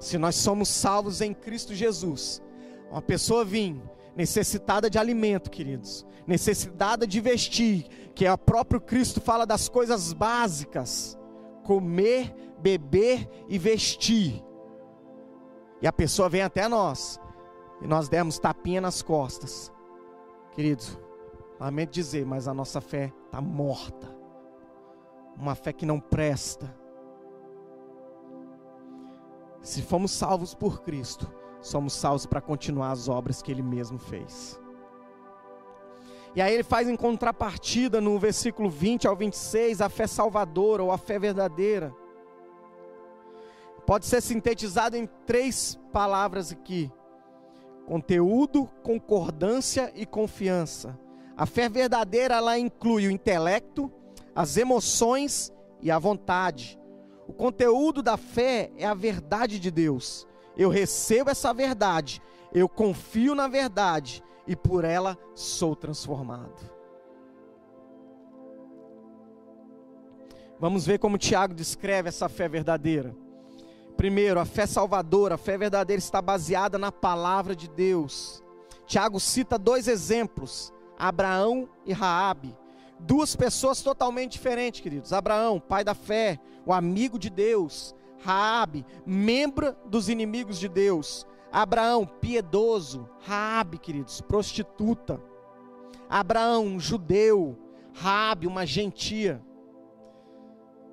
[0.00, 2.42] Se nós somos salvos em Cristo Jesus,
[2.90, 3.78] uma pessoa vir
[4.16, 10.14] necessitada de alimento, queridos, necessitada de vestir, que é o próprio Cristo fala das coisas
[10.14, 11.18] básicas:
[11.64, 14.42] comer, beber e vestir.
[15.82, 17.20] E a pessoa vem até nós,
[17.82, 19.70] e nós demos tapinha nas costas.
[20.52, 20.98] Queridos,
[21.64, 24.14] lamento dizer, mas a nossa fé está morta.
[25.36, 26.74] Uma fé que não presta.
[29.62, 31.26] Se fomos salvos por Cristo,
[31.62, 34.60] somos salvos para continuar as obras que Ele mesmo fez.
[36.36, 40.90] E aí ele faz em contrapartida no versículo 20 ao 26 a fé salvadora ou
[40.90, 41.94] a fé verdadeira.
[43.86, 46.90] Pode ser sintetizado em três palavras aqui:
[47.86, 50.98] conteúdo, concordância e confiança.
[51.36, 53.90] A fé verdadeira ela inclui o intelecto,
[54.34, 56.78] as emoções e a vontade.
[57.26, 60.26] O conteúdo da fé é a verdade de Deus
[60.56, 62.22] eu recebo essa verdade,
[62.52, 66.72] eu confio na verdade e por ela sou transformado.
[70.58, 73.14] Vamos ver como Tiago descreve essa fé verdadeira.
[73.96, 78.42] Primeiro, a fé salvadora, a fé verdadeira está baseada na palavra de Deus.
[78.86, 82.56] Tiago cita dois exemplos, Abraão e Raabe.
[82.98, 85.12] Duas pessoas totalmente diferentes, queridos.
[85.12, 87.94] Abraão, pai da fé, o amigo de Deus.
[88.22, 91.26] Raabe, membro dos inimigos de Deus.
[91.52, 93.08] Abraão, piedoso.
[93.20, 95.20] Raabe, queridos, prostituta.
[96.08, 97.58] Abraão, um judeu.
[97.92, 99.44] Raabe, uma gentia.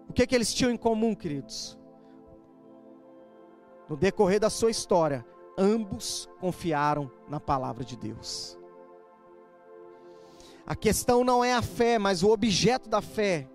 [0.10, 1.80] O que, que eles tinham em comum, queridos?
[3.88, 5.26] No decorrer da sua história,
[5.58, 8.61] ambos confiaram na palavra de Deus.
[10.66, 13.48] A questão não é a fé, mas o objeto da fé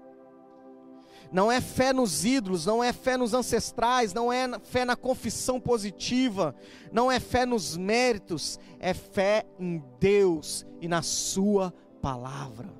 [1.32, 5.60] não é fé nos ídolos, não é fé nos ancestrais, não é fé na confissão
[5.60, 6.54] positiva,
[6.92, 12.72] não é fé nos méritos, é fé em Deus e na Sua palavra.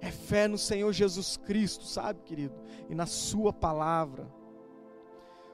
[0.00, 2.54] É fé no Senhor Jesus Cristo, sabe, querido?
[2.90, 4.28] E na Sua palavra.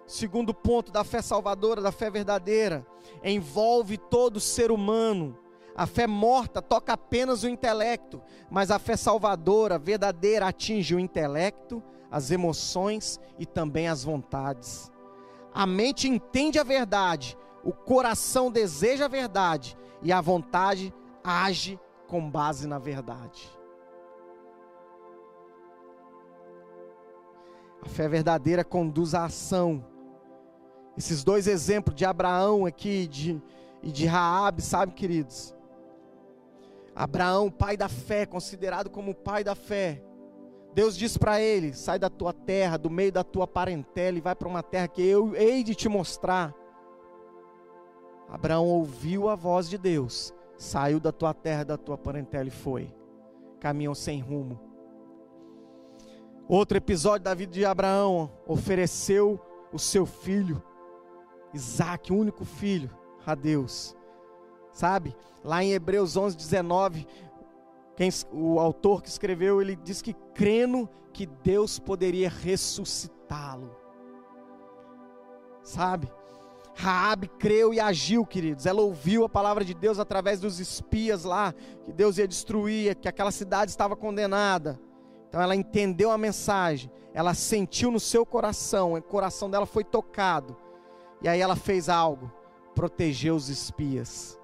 [0.06, 2.86] Segundo ponto da fé salvadora, da fé verdadeira,
[3.22, 5.38] envolve todo ser humano
[5.78, 8.20] a fé morta toca apenas o intelecto,
[8.50, 14.90] mas a fé salvadora, verdadeira, atinge o intelecto, as emoções e também as vontades.
[15.54, 22.28] A mente entende a verdade, o coração deseja a verdade e a vontade age com
[22.28, 23.48] base na verdade.
[27.82, 29.86] A fé verdadeira conduz à ação.
[30.96, 33.40] Esses dois exemplos de Abraão aqui de,
[33.80, 35.56] e de Raabe, sabe, queridos?
[36.98, 40.02] Abraão, pai da fé, considerado como pai da fé.
[40.74, 44.34] Deus diz para ele: sai da tua terra, do meio da tua parentela e vai
[44.34, 46.52] para uma terra que eu hei de te mostrar.
[48.28, 52.92] Abraão ouviu a voz de Deus, saiu da tua terra, da tua parentela e foi.
[53.60, 54.58] Caminhou sem rumo.
[56.48, 59.40] Outro episódio da vida de Abraão, ofereceu
[59.72, 60.60] o seu filho,
[61.54, 62.90] Isaac, o único filho,
[63.24, 63.96] a Deus.
[64.78, 65.12] Sabe?
[65.42, 67.04] Lá em Hebreus 11, 19,
[67.96, 73.76] quem, o autor que escreveu, ele diz que crendo que Deus poderia ressuscitá-lo.
[75.64, 76.08] Sabe?
[76.76, 78.66] Raabe creu e agiu, queridos.
[78.66, 81.52] Ela ouviu a palavra de Deus através dos espias lá,
[81.84, 84.78] que Deus ia destruir, que aquela cidade estava condenada.
[85.28, 90.56] Então ela entendeu a mensagem, ela sentiu no seu coração, o coração dela foi tocado.
[91.20, 92.32] E aí ela fez algo,
[92.76, 94.38] protegeu os espias.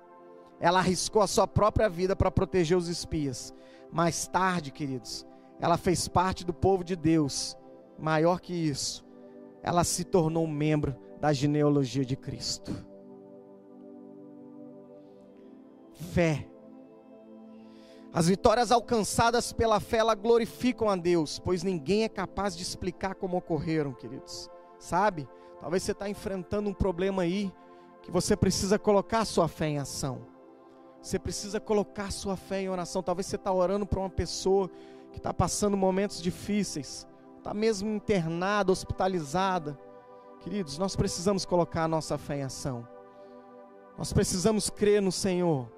[0.64, 3.52] Ela arriscou a sua própria vida para proteger os espias.
[3.92, 5.26] Mais tarde, queridos,
[5.60, 7.54] ela fez parte do povo de Deus.
[7.98, 9.04] Maior que isso,
[9.62, 12.72] ela se tornou membro da genealogia de Cristo.
[16.14, 16.48] Fé.
[18.10, 23.16] As vitórias alcançadas pela fé, ela glorificam a Deus, pois ninguém é capaz de explicar
[23.16, 24.48] como ocorreram, queridos.
[24.78, 25.28] Sabe?
[25.60, 27.52] Talvez você está enfrentando um problema aí
[28.00, 30.32] que você precisa colocar a sua fé em ação.
[31.04, 33.02] Você precisa colocar sua fé em oração.
[33.02, 34.70] Talvez você está orando para uma pessoa
[35.12, 39.78] que está passando momentos difíceis, está mesmo internada, hospitalizada.
[40.40, 42.88] Queridos, nós precisamos colocar a nossa fé em ação.
[43.98, 45.70] Nós precisamos crer no Senhor.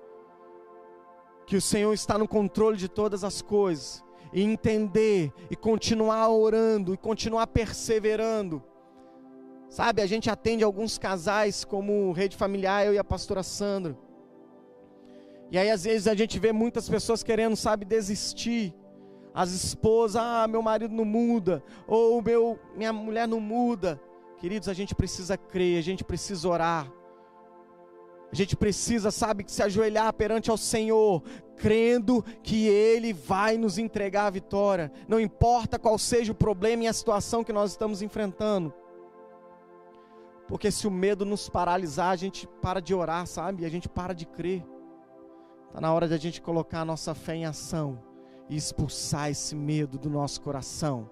[1.44, 4.04] Que o Senhor está no controle de todas as coisas.
[4.32, 8.62] E entender, e continuar orando, e continuar perseverando.
[9.68, 14.05] Sabe, a gente atende alguns casais, como rede familiar, eu e a pastora Sandra.
[15.51, 18.74] E aí, às vezes, a gente vê muitas pessoas querendo, sabe, desistir.
[19.32, 24.01] As esposas, ah, meu marido não muda, ou meu, minha mulher não muda.
[24.38, 26.90] Queridos, a gente precisa crer, a gente precisa orar.
[28.32, 31.22] A gente precisa, sabe, se ajoelhar perante ao Senhor,
[31.57, 34.90] crendo que Ele vai nos entregar a vitória.
[35.07, 38.74] Não importa qual seja o problema e a situação que nós estamos enfrentando.
[40.49, 43.64] Porque se o medo nos paralisar, a gente para de orar, sabe?
[43.64, 44.64] A gente para de crer.
[45.68, 47.98] Está na hora de a gente colocar a nossa fé em ação
[48.48, 51.10] e expulsar esse medo do nosso coração.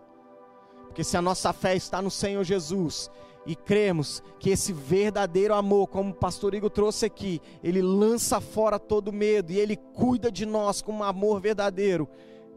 [0.86, 3.10] Porque se a nossa fé está no Senhor Jesus
[3.46, 8.78] e cremos que esse verdadeiro amor, como o pastor Igor trouxe aqui, ele lança fora
[8.78, 12.08] todo medo e ele cuida de nós com um amor verdadeiro,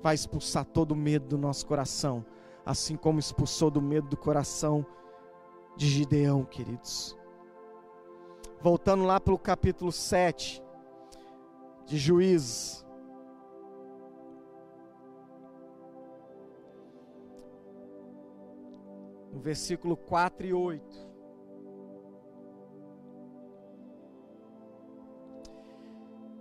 [0.02, 2.24] vai expulsar todo o medo do nosso coração,
[2.66, 4.86] assim como expulsou do medo do coração
[5.76, 7.18] de Gideão, queridos.
[8.62, 10.64] Voltando lá para o capítulo 7
[11.88, 12.78] de Juízes.
[19.38, 21.08] no versículo 4 e 8.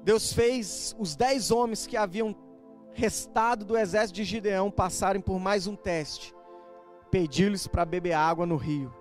[0.03, 2.35] Deus fez os dez homens que haviam
[2.93, 6.35] restado do exército de Gideão passarem por mais um teste.
[7.11, 8.95] Pediu-lhes para beber água no rio.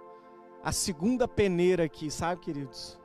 [0.61, 2.99] A segunda peneira aqui, sabe, queridos?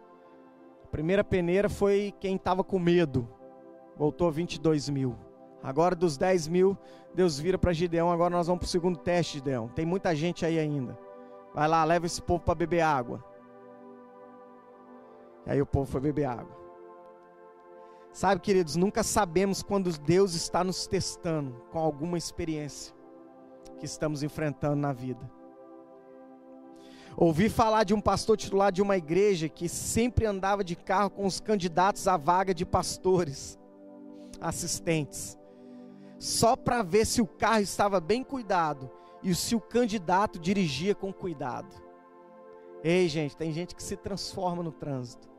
[0.90, 3.28] Primeira peneira foi quem estava com medo.
[3.96, 5.16] Voltou 22 mil.
[5.62, 6.76] Agora dos 10 mil,
[7.14, 8.10] Deus vira para Gideão.
[8.10, 9.68] Agora nós vamos para o segundo teste, Gideão.
[9.68, 10.98] Tem muita gente aí ainda.
[11.54, 13.22] Vai lá, leva esse povo para beber água.
[15.46, 16.58] E aí o povo foi beber água.
[18.12, 22.94] Sabe, queridos, nunca sabemos quando Deus está nos testando com alguma experiência
[23.78, 25.30] que estamos enfrentando na vida.
[27.20, 31.24] Ouvi falar de um pastor titular de uma igreja que sempre andava de carro com
[31.24, 33.56] os candidatos à vaga de pastores,
[34.40, 35.38] assistentes
[36.20, 38.90] só para ver se o carro estava bem cuidado
[39.22, 41.74] e se o candidato dirigia com cuidado.
[42.84, 45.30] Ei, gente, tem gente que se transforma no trânsito.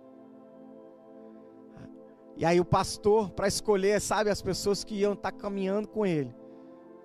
[2.36, 6.04] E aí o pastor, para escolher, sabe, as pessoas que iam estar tá caminhando com
[6.04, 6.36] ele.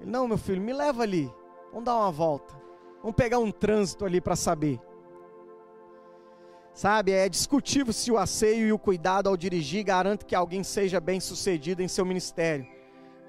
[0.01, 1.31] Ele, não, meu filho, me leva ali.
[1.71, 2.55] Vamos dar uma volta.
[3.03, 4.81] Vamos pegar um trânsito ali para saber.
[6.73, 11.01] Sabe, é discutível se o asseio e o cuidado ao dirigir garante que alguém seja
[11.01, 12.77] bem sucedido em seu ministério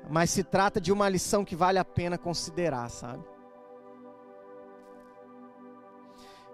[0.10, 3.24] mas se trata de uma lição que vale a pena considerar, sabe?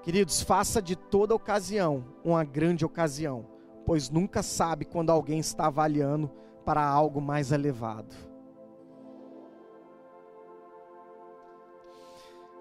[0.02, 3.46] Queridos, faça de toda ocasião uma grande ocasião,
[3.86, 6.30] pois nunca sabe quando alguém está avaliando
[6.66, 8.14] para algo mais elevado.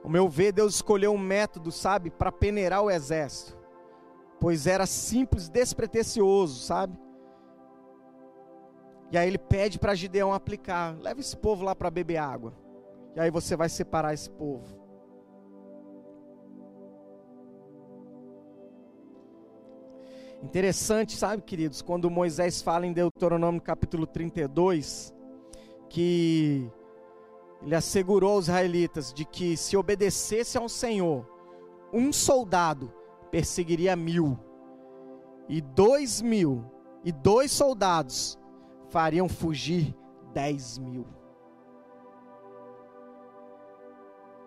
[0.04, 3.56] O meu ver, Deus escolheu um método, sabe, para peneirar o exército,
[4.40, 6.98] pois era simples, despretensioso, sabe?
[9.12, 12.54] E aí ele pede para Gideão aplicar: leva esse povo lá para beber água.
[13.14, 14.82] E aí você vai separar esse povo.
[20.42, 25.14] Interessante, sabe, queridos, quando Moisés fala em Deuteronômio capítulo 32,
[25.88, 26.68] que
[27.62, 31.26] ele assegurou aos israelitas de que se obedecesse ao Senhor,
[31.92, 32.92] um soldado
[33.30, 34.38] perseguiria mil,
[35.48, 36.64] e dois mil,
[37.04, 38.38] e dois soldados
[38.88, 39.94] fariam fugir
[40.32, 41.06] dez mil.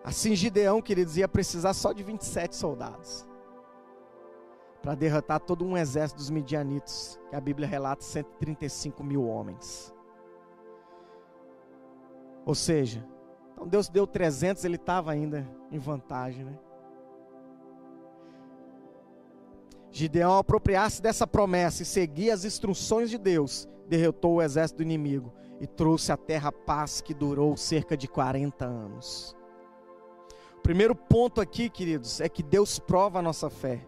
[0.04, 3.26] Assim, Gideão, queridos, ia precisar só de 27 soldados
[4.80, 9.92] para derrotar todo um exército dos midianitos, que a Bíblia relata 135 mil homens.
[12.46, 13.04] Ou seja,
[13.52, 16.56] então Deus deu 300, ele estava ainda em vantagem, né?
[19.90, 25.32] Gideão, apropriar-se dessa promessa e seguir as instruções de Deus, derrotou o exército do inimigo
[25.58, 29.34] e trouxe à terra paz que durou cerca de 40 anos.
[30.58, 33.84] O primeiro ponto aqui, queridos, é que Deus prova a nossa fé.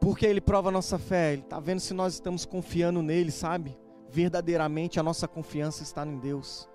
[0.00, 1.34] Por que Ele prova a nossa fé?
[1.34, 3.76] Ele está vendo se nós estamos confiando nele, sabe?
[4.08, 6.68] Verdadeiramente a nossa confiança está em Deus.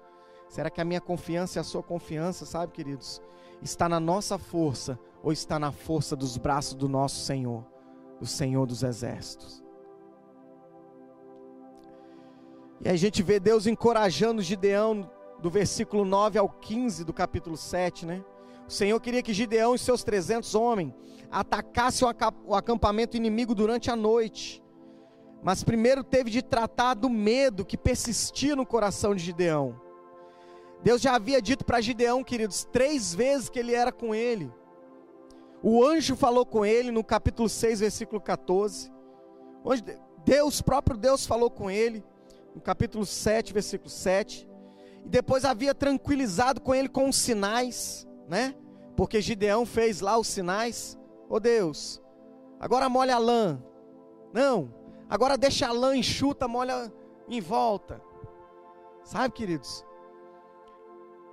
[0.47, 3.21] Será que a minha confiança e a sua confiança, sabe, queridos,
[3.61, 7.65] está na nossa força ou está na força dos braços do nosso Senhor,
[8.19, 9.63] do Senhor dos exércitos?
[12.81, 15.09] E a gente vê Deus encorajando Gideão
[15.39, 18.23] do versículo 9 ao 15 do capítulo 7, né?
[18.67, 20.93] O Senhor queria que Gideão e seus 300 homens
[21.29, 22.07] atacassem
[22.45, 24.62] o acampamento inimigo durante a noite.
[25.43, 29.79] Mas primeiro teve de tratar do medo que persistia no coração de Gideão.
[30.81, 34.51] Deus já havia dito para Gideão, queridos, três vezes que ele era com ele.
[35.61, 38.91] O anjo falou com ele no capítulo 6, versículo 14.
[39.63, 39.83] Onde
[40.25, 42.03] Deus, próprio Deus falou com ele
[42.55, 44.47] no capítulo 7, versículo 7.
[45.05, 48.55] E depois havia tranquilizado com ele com os sinais, né?
[48.95, 50.97] Porque Gideão fez lá os sinais.
[51.29, 52.01] Ô oh Deus,
[52.59, 53.61] agora molha a lã.
[54.33, 56.91] Não, agora deixa a lã enxuta, molha
[57.27, 58.01] em volta.
[59.03, 59.85] Sabe, queridos?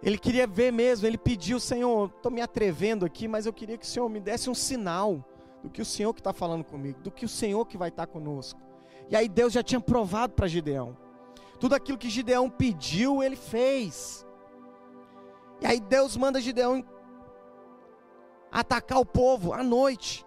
[0.02, 3.84] Ele queria ver mesmo, ele pediu, Senhor, estou me atrevendo aqui, mas eu queria que
[3.84, 5.24] o Senhor me desse um sinal
[5.62, 8.06] do que o Senhor que está falando comigo, do que o Senhor que vai estar
[8.06, 8.58] tá conosco.
[9.10, 10.96] E aí Deus já tinha provado para Gideão.
[11.58, 14.26] Tudo aquilo que Gideão pediu, ele fez.
[15.60, 16.82] E aí Deus manda Gideão
[18.50, 20.24] atacar o povo à noite.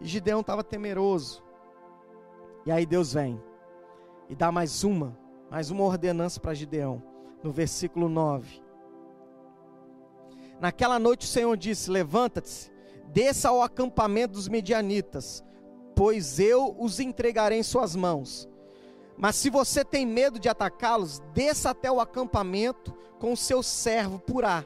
[0.00, 1.41] E Gideão estava temeroso.
[2.64, 3.42] E aí Deus vem
[4.28, 5.18] e dá mais uma,
[5.50, 7.02] mais uma ordenança para Gideão,
[7.42, 8.62] no versículo 9.
[10.60, 12.72] Naquela noite o Senhor disse: Levanta-te,
[13.08, 15.44] desça ao acampamento dos medianitas,
[15.96, 18.48] pois eu os entregarei em suas mãos.
[19.16, 24.18] Mas se você tem medo de atacá-los, desça até o acampamento com o seu servo
[24.20, 24.64] Purá.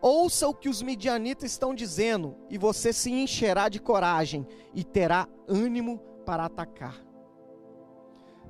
[0.00, 5.28] Ouça o que os medianitas estão dizendo, e você se encherá de coragem e terá
[5.48, 6.00] ânimo
[6.30, 6.94] para atacar.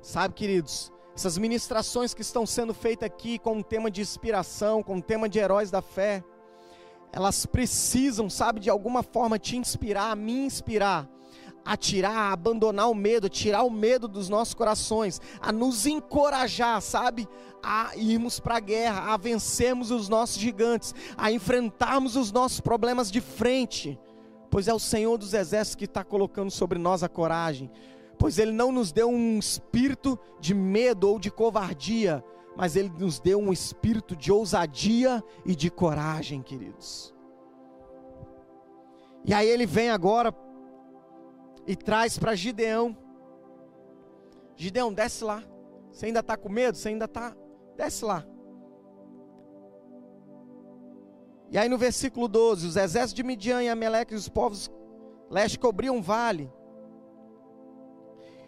[0.03, 4.97] Sabe, queridos, essas ministrações que estão sendo feitas aqui com um tema de inspiração, com
[4.97, 6.23] um tema de heróis da fé,
[7.11, 11.09] elas precisam, sabe, de alguma forma te inspirar, me inspirar,
[11.65, 16.79] a tirar, a abandonar o medo, tirar o medo dos nossos corações, a nos encorajar,
[16.83, 17.27] sabe,
[17.63, 23.09] a irmos para a guerra, a vencermos os nossos gigantes, a enfrentarmos os nossos problemas
[23.09, 23.99] de frente,
[24.51, 27.71] pois é o Senhor dos Exércitos que está colocando sobre nós a coragem,
[28.19, 32.23] pois Ele não nos deu um espírito de medo ou de covardia,
[32.55, 37.13] mas Ele nos deu um espírito de ousadia e de coragem, queridos.
[39.23, 40.35] E aí ele vem agora
[41.65, 42.97] e traz para Gideão:
[44.55, 45.43] Gideão, desce lá.
[45.91, 46.77] Você ainda está com medo?
[46.77, 47.35] Você ainda está?
[47.77, 48.25] Desce lá.
[51.51, 54.71] E aí no versículo 12: Os exércitos de Midian e Amaleque e os povos
[55.29, 56.49] leste cobriam um vale.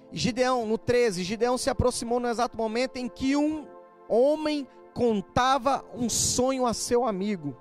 [0.09, 3.67] E Gideão, no 13, Gideão se aproximou no exato momento em que um
[4.07, 7.57] homem contava um sonho a seu amigo.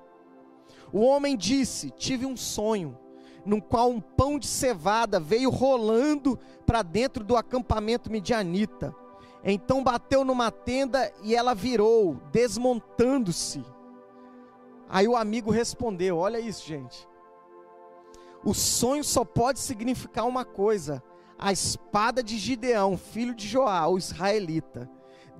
[0.93, 2.97] O homem disse: Tive um sonho,
[3.45, 8.95] no qual um pão de cevada veio rolando para dentro do acampamento midianita.
[9.43, 13.64] Então bateu numa tenda e ela virou, desmontando-se.
[14.93, 17.09] Aí o amigo respondeu: Olha isso, gente.
[18.45, 21.03] O sonho só pode significar uma coisa:
[21.36, 24.88] a espada de Gideão, filho de Joá, o israelita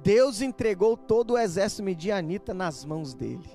[0.03, 3.49] Deus entregou todo o exército medianita nas mãos dele.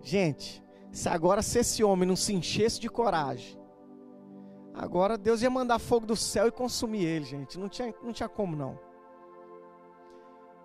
[0.00, 0.60] Gente,
[0.90, 3.56] se agora se esse homem não se enchesse de coragem,
[4.76, 7.58] Agora Deus ia mandar fogo do céu e consumir ele, gente.
[7.58, 8.78] Não tinha, não tinha como não.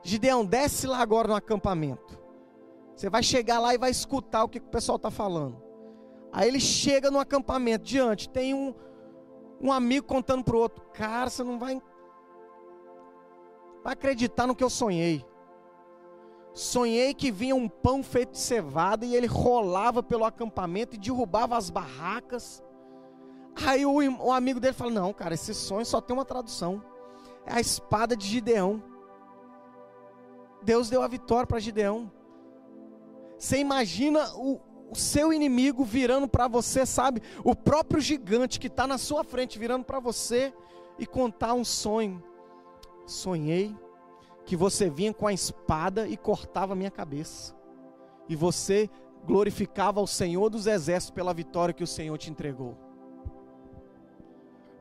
[0.04, 2.20] Gideão, desce lá agora no acampamento.
[3.02, 5.60] Você vai chegar lá e vai escutar o que o pessoal está falando.
[6.32, 8.76] Aí ele chega no acampamento, diante, tem um,
[9.60, 11.82] um amigo contando para o outro: Cara, você não vai,
[13.84, 15.26] vai acreditar no que eu sonhei.
[16.54, 21.58] Sonhei que vinha um pão feito de cevada e ele rolava pelo acampamento e derrubava
[21.58, 22.64] as barracas.
[23.66, 26.84] Aí o, o amigo dele fala: Não, cara, esse sonho só tem uma tradução:
[27.47, 28.80] é a espada de Gideão.
[30.62, 32.21] Deus deu a vitória para Gideão.
[33.42, 34.60] Você imagina o,
[34.92, 37.24] o seu inimigo virando para você, sabe?
[37.44, 40.54] O próprio gigante que está na sua frente virando para você
[41.00, 42.24] e contar um sonho.
[43.08, 43.76] Sonhei
[44.46, 47.56] que você vinha com a espada e cortava a minha cabeça.
[48.30, 48.88] E você
[49.26, 52.78] glorificava ao Senhor dos exércitos pela vitória que o Senhor te entregou.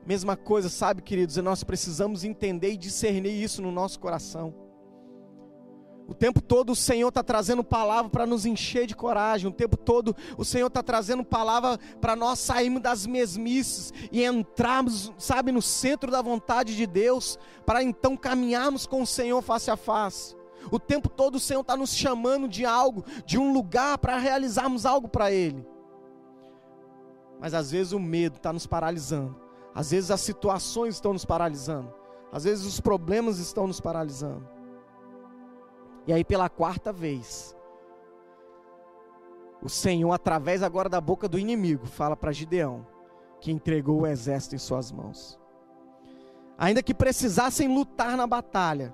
[0.05, 4.53] Mesma coisa, sabe, queridos, e nós precisamos entender e discernir isso no nosso coração.
[6.07, 9.47] O tempo todo o Senhor está trazendo palavra para nos encher de coragem.
[9.47, 15.11] O tempo todo o Senhor está trazendo palavra para nós sairmos das mesmices e entrarmos,
[15.17, 19.77] sabe, no centro da vontade de Deus, para então caminharmos com o Senhor face a
[19.77, 20.35] face.
[20.69, 24.85] O tempo todo o Senhor está nos chamando de algo, de um lugar para realizarmos
[24.85, 25.65] algo para Ele.
[27.39, 29.35] Mas às vezes o medo está nos paralisando.
[29.73, 31.91] Às vezes as situações estão nos paralisando.
[32.31, 34.47] Às vezes os problemas estão nos paralisando.
[36.07, 37.55] E aí, pela quarta vez,
[39.61, 42.85] o Senhor, através agora da boca do inimigo, fala para Gideão
[43.39, 45.39] que entregou o exército em suas mãos.
[46.57, 48.93] Ainda que precisassem lutar na batalha,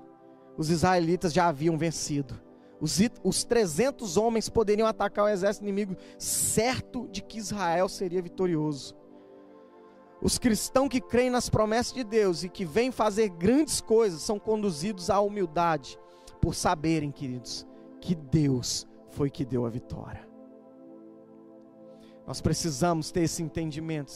[0.56, 2.40] os israelitas já haviam vencido.
[2.80, 8.96] Os, os 300 homens poderiam atacar o exército inimigo, certo de que Israel seria vitorioso.
[10.20, 14.38] Os cristãos que creem nas promessas de Deus e que vêm fazer grandes coisas são
[14.38, 15.98] conduzidos à humildade
[16.40, 17.66] por saberem, queridos,
[18.00, 20.26] que Deus foi que deu a vitória.
[22.26, 24.12] Nós precisamos ter esse entendimento.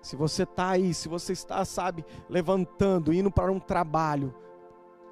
[0.00, 4.34] Se você está aí, se você está, sabe, levantando, indo para um trabalho,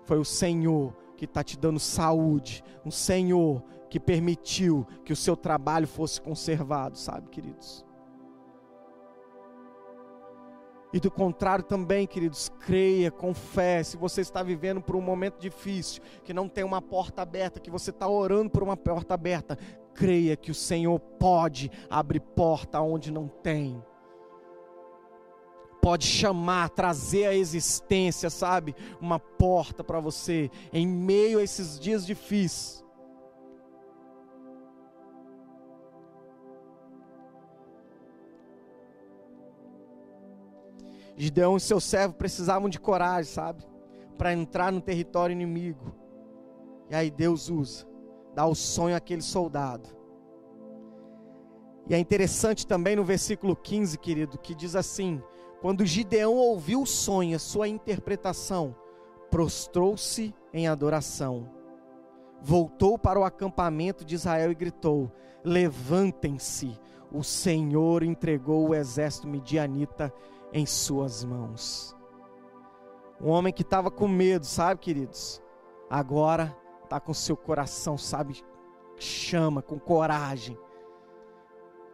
[0.04, 5.36] foi o Senhor que está te dando saúde, um Senhor que permitiu que o seu
[5.36, 7.84] trabalho fosse conservado, sabe, queridos?
[10.93, 13.82] E do contrário também, queridos, creia, com fé.
[13.82, 17.70] Se você está vivendo por um momento difícil, que não tem uma porta aberta, que
[17.70, 19.59] você está orando por uma porta aberta,
[19.93, 23.82] creia que o Senhor pode abrir porta onde não tem.
[25.82, 28.74] Pode chamar, trazer à existência, sabe?
[29.01, 32.84] Uma porta para você em meio a esses dias difíceis.
[41.19, 43.64] Gideão e seu servo precisavam de coragem, sabe?
[44.16, 45.93] Para entrar no território inimigo.
[46.89, 47.85] E aí Deus usa,
[48.35, 49.89] dá o sonho àquele soldado.
[51.89, 55.21] E é interessante também no versículo 15, querido, que diz assim:
[55.61, 58.77] Quando Gideão ouviu o sonho, a sua interpretação,
[59.29, 61.51] prostrou-se em adoração.
[62.41, 65.11] Voltou para o acampamento de Israel e gritou:
[65.43, 66.79] Levantem-se,
[67.11, 70.12] o Senhor entregou o exército midianita
[70.53, 71.96] em suas mãos.
[73.20, 75.42] Um homem que estava com medo, sabe, queridos?
[75.90, 78.42] Agora está com seu coração, sabe,
[78.96, 80.59] chama, com coragem.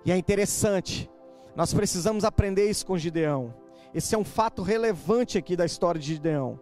[0.05, 1.11] E é interessante,
[1.57, 3.55] nós precisamos aprender isso com Gideão.
[3.95, 6.61] Esse é um fato relevante aqui da história de Gideão.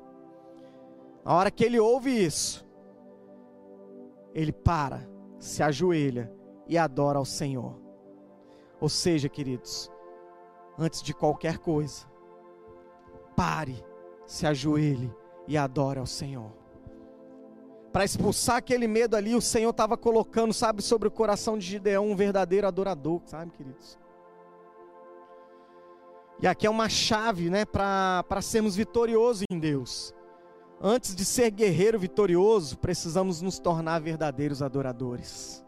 [1.25, 2.67] Na hora que ele ouve isso,
[4.35, 6.33] ele para, se ajoelha
[6.69, 7.81] e adora ao Senhor.
[8.81, 9.91] Ou seja, queridos,
[10.83, 12.07] antes de qualquer coisa.
[13.37, 13.85] Pare,
[14.27, 15.13] se ajoelhe
[15.47, 16.51] e adore ao Senhor.
[17.93, 22.11] Para expulsar aquele medo ali, o Senhor estava colocando, sabe, sobre o coração de Gideão
[22.11, 23.99] um verdadeiro adorador, sabe, queridos?
[26.41, 30.15] E aqui é uma chave, né, para sermos vitoriosos em Deus.
[30.81, 35.65] Antes de ser guerreiro vitorioso, precisamos nos tornar verdadeiros adoradores,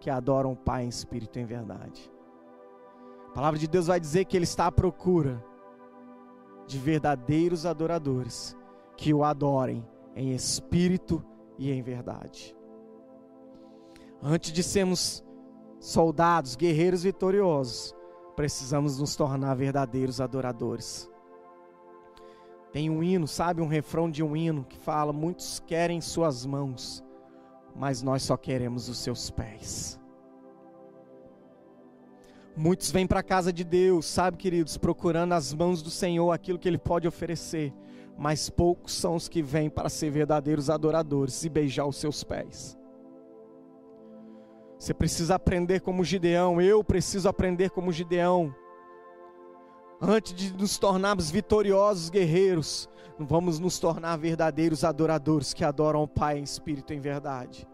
[0.00, 2.11] que adoram o Pai em espírito e em verdade.
[3.32, 5.42] A palavra de Deus vai dizer que Ele está à procura
[6.66, 8.54] de verdadeiros adoradores
[8.94, 9.82] que o adorem
[10.14, 11.24] em espírito
[11.58, 12.54] e em verdade.
[14.22, 15.24] Antes de sermos
[15.80, 17.94] soldados, guerreiros vitoriosos,
[18.36, 21.10] precisamos nos tornar verdadeiros adoradores.
[22.70, 27.02] Tem um hino, sabe, um refrão de um hino que fala: Muitos querem suas mãos,
[27.74, 30.01] mas nós só queremos os seus pés.
[32.56, 36.58] Muitos vêm para a casa de Deus, sabe, queridos, procurando as mãos do Senhor aquilo
[36.58, 37.72] que Ele pode oferecer,
[38.18, 42.78] mas poucos são os que vêm para ser verdadeiros adoradores e beijar os seus pés.
[44.78, 48.54] Você precisa aprender como Gideão, eu preciso aprender como Gideão.
[50.00, 52.88] Antes de nos tornarmos vitoriosos guerreiros,
[53.18, 57.66] vamos nos tornar verdadeiros adoradores que adoram o Pai em espírito e em verdade.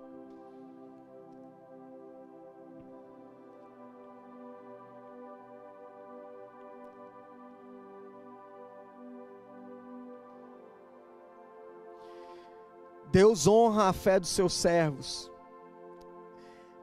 [13.10, 15.30] Deus honra a fé dos seus servos.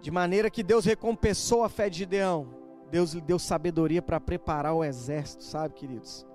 [0.01, 2.47] De maneira que Deus recompensou a fé de Gideão.
[2.89, 6.25] Deus lhe deu sabedoria para preparar o exército, sabe, queridos?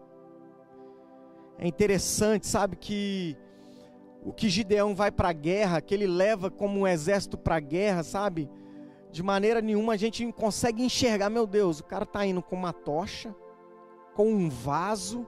[1.59, 3.36] É interessante, sabe, que
[4.24, 7.61] o que Gideão vai para a guerra, que ele leva como um exército para a
[7.61, 8.51] guerra, sabe?
[9.11, 12.72] De maneira nenhuma a gente consegue enxergar, meu Deus, o cara está indo com uma
[12.72, 13.34] tocha,
[14.14, 15.26] com um vaso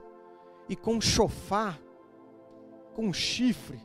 [0.69, 1.79] e com um chofar,
[2.93, 3.79] com um chifre.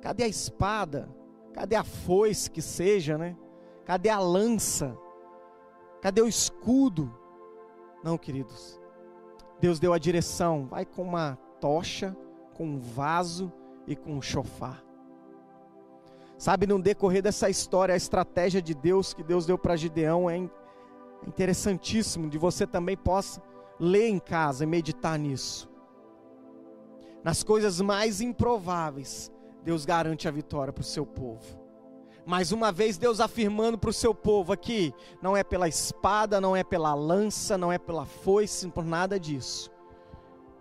[0.00, 1.08] Cadê a espada?
[1.52, 3.36] Cadê a foice que seja, né?
[3.84, 4.96] Cadê a lança?
[6.00, 7.12] Cadê o escudo?
[8.04, 8.80] Não, queridos.
[9.60, 10.66] Deus deu a direção.
[10.66, 12.16] Vai com uma tocha,
[12.54, 13.52] com um vaso
[13.86, 14.84] e com um chofar.
[16.38, 20.36] Sabe, no decorrer dessa história, a estratégia de Deus que Deus deu para Gideão é
[21.26, 23.42] interessantíssimo, de você também possa
[23.80, 25.68] ler em casa e meditar nisso.
[27.24, 29.32] Nas coisas mais improváveis,
[29.66, 31.60] Deus garante a vitória para o seu povo.
[32.24, 36.54] Mais uma vez, Deus afirmando para o seu povo aqui: não é pela espada, não
[36.54, 39.68] é pela lança, não é pela foice, por nada disso.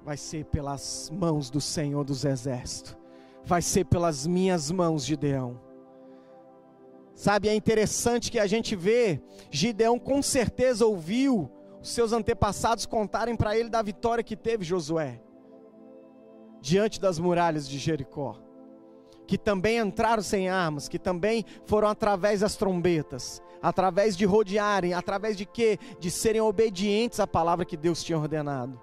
[0.04, 2.98] Vai ser pelas mãos do Senhor dos Exércitos.
[3.44, 5.62] Vai ser pelas minhas mãos, Gideão.
[7.14, 13.36] Sabe, é interessante que a gente vê, Gideão com certeza ouviu os seus antepassados contarem
[13.36, 15.22] para ele da vitória que teve Josué
[16.60, 18.44] diante das muralhas de Jericó
[19.26, 25.36] que também entraram sem armas, que também foram através das trombetas, através de rodearem, através
[25.36, 25.80] de quê?
[26.00, 28.80] De serem obedientes à palavra que Deus tinha ordenado.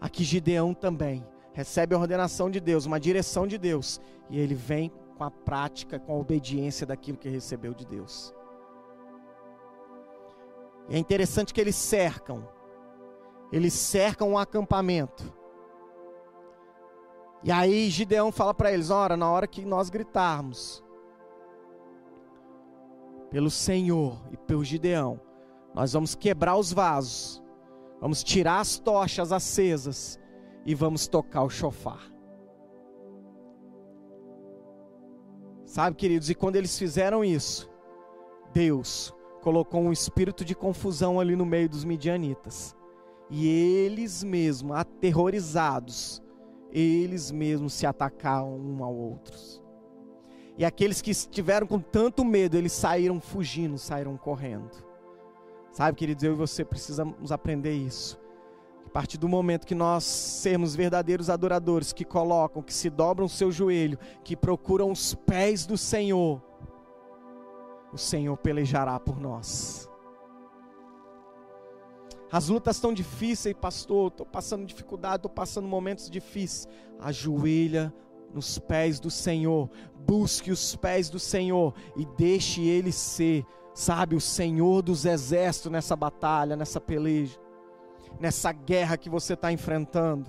[0.00, 4.92] Aqui Gideão também recebe a ordenação de Deus, uma direção de Deus, e ele vem
[5.16, 8.34] com a prática, com a obediência daquilo que recebeu de Deus.
[10.88, 12.46] E é interessante que eles cercam,
[13.50, 15.32] eles cercam um acampamento
[17.44, 20.82] e aí Gideão fala para eles: ora, na hora que nós gritarmos
[23.30, 25.20] pelo Senhor e pelo Gideão,
[25.74, 27.42] nós vamos quebrar os vasos,
[28.00, 30.18] vamos tirar as tochas acesas
[30.64, 32.10] e vamos tocar o chofar.
[35.66, 37.68] Sabe, queridos, e quando eles fizeram isso,
[38.52, 42.74] Deus colocou um espírito de confusão ali no meio dos midianitas.
[43.28, 46.22] E eles mesmos, aterrorizados,
[46.74, 49.62] eles mesmos se atacaram um ao outros.
[50.58, 54.70] E aqueles que estiveram com tanto medo, eles saíram fugindo, saíram correndo.
[55.72, 58.20] Sabe, queridos, eu e você precisamos aprender isso.
[58.86, 63.28] A partir do momento que nós sermos verdadeiros adoradores, que colocam, que se dobram o
[63.28, 66.40] seu joelho, que procuram os pés do Senhor,
[67.92, 69.90] o Senhor pelejará por nós.
[72.34, 74.08] As lutas estão difíceis, pastor.
[74.08, 76.66] Estou passando dificuldade, estou passando momentos difíceis.
[76.98, 77.94] Ajoelha
[78.34, 79.70] nos pés do Senhor.
[80.04, 85.94] Busque os pés do Senhor e deixe Ele ser, sabe, o Senhor dos exércitos nessa
[85.94, 87.38] batalha, nessa peleja,
[88.18, 90.28] nessa guerra que você está enfrentando.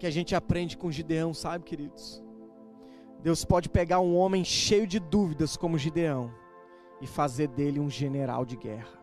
[0.00, 2.24] Que a gente aprende com Gideão, sabe, queridos?
[3.22, 6.32] Deus pode pegar um homem cheio de dúvidas como Gideão
[7.02, 8.98] e fazer dele um general de guerra.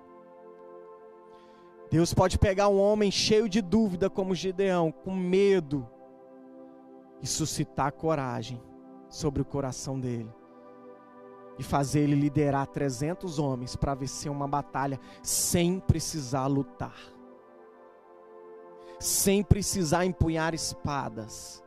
[1.92, 5.88] Deus pode pegar um homem cheio de dúvida como Gideão, com medo,
[7.22, 8.60] e suscitar coragem
[9.08, 10.34] sobre o coração dele.
[11.60, 17.17] E fazer ele liderar 300 homens para vencer uma batalha sem precisar lutar
[19.00, 21.64] sem precisar empunhar espadas.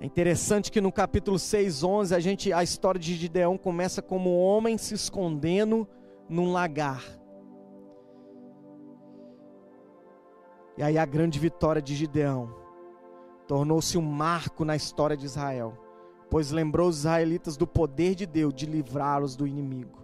[0.00, 4.30] É interessante que no capítulo 6, 11, a, gente, a história de Gideão começa como
[4.30, 5.86] um homem se escondendo
[6.26, 7.04] num lagar.
[10.78, 12.54] E aí a grande vitória de Gideão
[13.46, 15.76] tornou-se um marco na história de Israel,
[16.30, 20.00] pois lembrou os israelitas do poder de Deus de livrá-los do inimigo.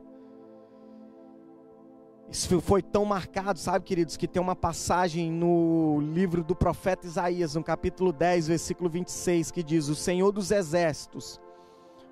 [2.28, 7.54] Isso foi tão marcado, sabe, queridos, que tem uma passagem no livro do profeta Isaías,
[7.54, 11.40] no capítulo 10, versículo 26, que diz: O Senhor dos exércitos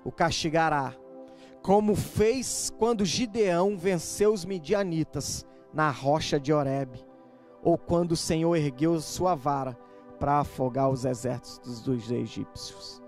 [0.05, 0.95] o castigará,
[1.61, 7.03] como fez quando Gideão venceu os midianitas na rocha de Horebe,
[7.61, 9.77] ou quando o Senhor ergueu sua vara
[10.17, 13.04] para afogar os exércitos dos egípcios.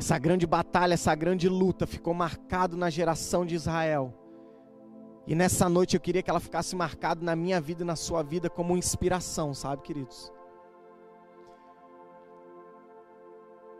[0.00, 4.14] Essa grande batalha, essa grande luta ficou marcado na geração de Israel
[5.26, 8.22] e nessa noite eu queria que ela ficasse marcada na minha vida e na sua
[8.22, 10.32] vida como inspiração, sabe, queridos?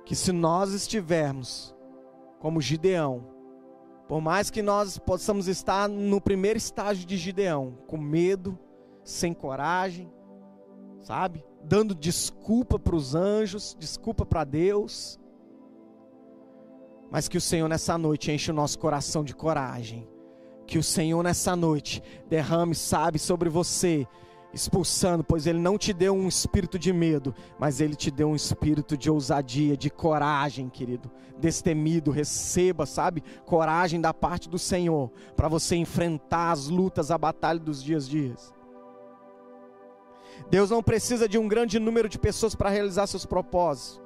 [0.05, 1.75] Que se nós estivermos
[2.39, 3.27] como Gideão,
[4.07, 8.59] por mais que nós possamos estar no primeiro estágio de Gideão, com medo,
[9.03, 10.13] sem coragem,
[11.01, 11.45] sabe?
[11.65, 15.20] Dando desculpa para os anjos, desculpa para Deus,
[17.11, 20.09] mas que o Senhor nessa noite enche o nosso coração de coragem
[20.71, 24.07] que o Senhor nessa noite derrame, sabe, sobre você,
[24.55, 28.37] expulsando, pois Ele não te deu um espírito de medo, mas Ele te deu um
[28.37, 31.11] espírito de ousadia, de coragem, querido.
[31.41, 37.59] Destemido, receba, sabe, coragem da parte do Senhor, para você enfrentar as lutas, a batalha
[37.59, 38.55] dos dias dias.
[40.49, 44.01] Deus não precisa de um grande número de pessoas para realizar seus propósitos,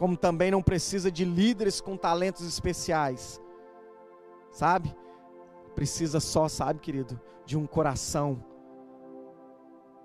[0.00, 3.38] como também não precisa de líderes com talentos especiais,
[4.50, 4.96] sabe?
[5.74, 8.42] Precisa só, sabe, querido, de um coração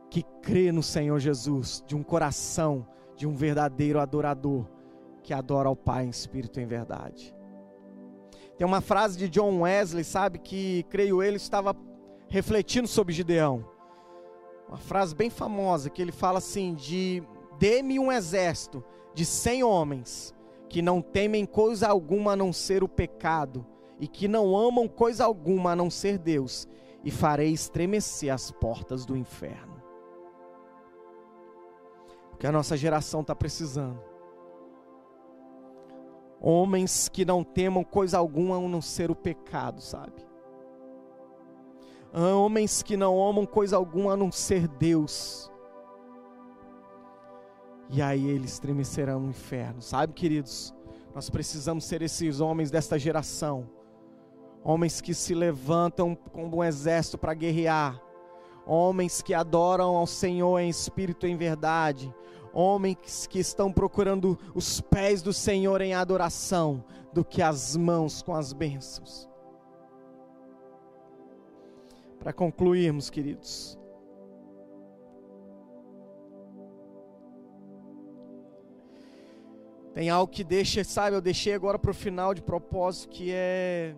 [0.10, 2.86] que crê no Senhor Jesus, de um coração
[3.16, 4.66] de um verdadeiro adorador
[5.24, 7.34] que adora ao Pai em espírito e em verdade.
[8.58, 11.74] Tem uma frase de John Wesley, sabe, que creio ele estava
[12.28, 13.66] refletindo sobre Gideão.
[14.68, 17.24] Uma frase bem famosa que ele fala assim: de
[17.58, 18.84] dê-me um exército
[19.16, 20.36] de cem homens
[20.70, 23.66] que não temem coisa alguma a não ser o pecado
[23.99, 26.68] e que não amam coisa alguma a não ser Deus,
[27.03, 29.82] e farei estremecer as portas do inferno.
[32.34, 34.01] O que a nossa geração está precisando.
[36.41, 40.26] Homens que não temam coisa alguma a não ser o pecado, sabe?
[42.13, 45.51] Homens que não amam coisa alguma a não ser Deus.
[47.90, 50.74] E aí eles estremecerão no inferno, sabe, queridos?
[51.14, 53.70] Nós precisamos ser esses homens desta geração
[54.66, 58.02] homens que se levantam como um exército para guerrear,
[58.66, 62.12] homens que adoram ao Senhor em espírito e em verdade,
[62.52, 66.84] homens que estão procurando os pés do Senhor em adoração,
[67.14, 69.30] do que as mãos com as bênçãos.
[72.18, 73.78] Para concluirmos, queridos,
[79.96, 83.96] tem algo que deixa, sabe, eu deixei agora para o final de propósito, que é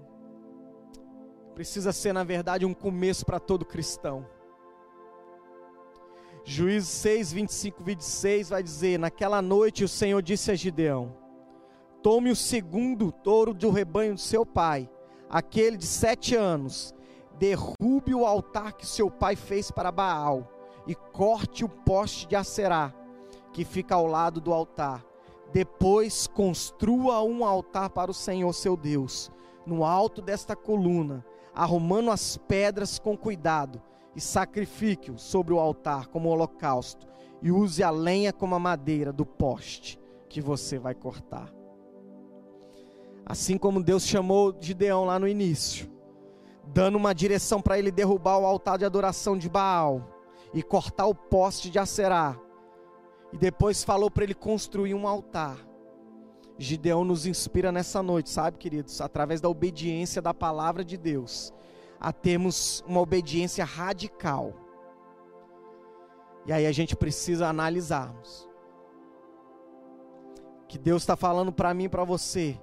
[1.56, 4.24] precisa ser, na verdade, um começo para todo cristão.
[6.46, 11.18] Juízes 6, 25, 26 vai dizer: Naquela noite o Senhor disse a Gideão:
[12.04, 14.88] Tome o segundo touro do rebanho do seu pai,
[15.28, 16.94] aquele de sete anos,
[17.40, 20.48] derrube o altar que seu pai fez para Baal,
[20.86, 22.94] e corte o poste de Acerá,
[23.52, 25.04] que fica ao lado do altar.
[25.54, 29.32] Depois construa um altar para o Senhor seu Deus,
[29.66, 33.82] no alto desta coluna, arrumando as pedras com cuidado,
[34.16, 37.08] e sacrifique-o sobre o altar como holocausto,
[37.42, 41.54] e use a lenha como a madeira do poste que você vai cortar.
[43.26, 45.92] Assim como Deus chamou Gideão lá no início,
[46.66, 50.02] dando uma direção para ele derrubar o altar de adoração de Baal
[50.54, 52.40] e cortar o poste de Acerá,
[53.38, 55.60] e depois falou para ele construir um altar.
[56.58, 61.54] Gideão nos inspira nessa noite, sabe, queridos, através da obediência da palavra de Deus,
[62.00, 64.56] a termos uma obediência radical.
[66.48, 68.50] E aí a gente precisa analisarmos.
[70.68, 72.60] Que Deus está falando para mim e para você.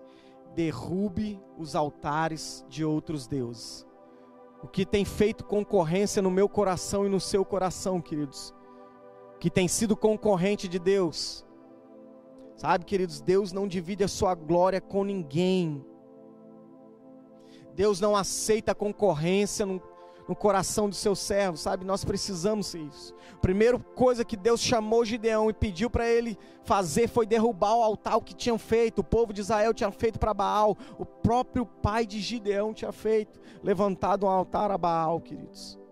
[0.57, 3.87] Derrube os altares de outros deuses.
[4.61, 8.53] O que tem feito concorrência no meu coração e no seu coração, queridos.
[9.45, 11.45] Que tem sido concorrente de Deus
[12.57, 15.85] Sabe, queridos, Deus não divide a sua glória com ninguém.
[17.75, 19.83] Deus não aceita concorrência no,
[20.27, 21.85] no coração dos seus servos, sabe?
[21.85, 23.13] Nós precisamos isso.
[23.43, 28.19] Primeira coisa que Deus chamou Gideão e pediu para ele fazer foi derrubar o altar
[28.23, 29.01] que tinham feito.
[29.01, 30.75] O povo de Israel tinha feito para Baal.
[30.97, 35.84] O próprio pai de Gideão tinha feito, levantado um altar a Baal, queridos.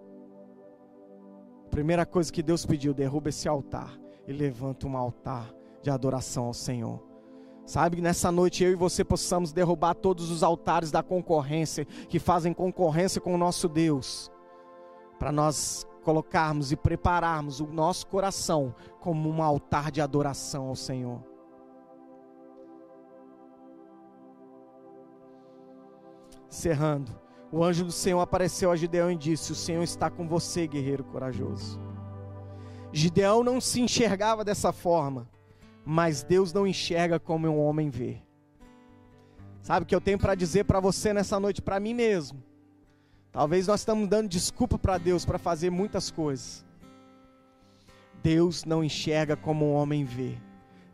[1.73, 3.99] Primeira coisa que Deus pediu, derruba esse altar
[4.29, 5.51] e levanta um altar
[5.81, 7.03] de adoração ao Senhor.
[7.65, 12.53] Sabe, nessa noite eu e você possamos derrubar todos os altares da concorrência que fazem
[12.53, 14.31] concorrência com o nosso Deus,
[15.19, 21.25] para nós colocarmos e prepararmos o nosso coração como um altar de adoração ao Senhor.
[26.51, 27.22] Encerrando,
[27.53, 31.05] o anjo do Senhor apareceu a Gideão e disse: O Senhor está com você, guerreiro
[31.05, 31.79] corajoso.
[32.93, 35.29] Gideão não se enxergava dessa forma
[35.85, 38.19] mas Deus não enxerga como um homem vê.
[39.61, 42.43] Sabe o que eu tenho para dizer para você nessa noite, para mim mesmo?
[43.31, 46.65] Talvez nós estamos dando desculpa para Deus para fazer muitas coisas.
[48.23, 50.37] Deus não enxerga como um homem vê.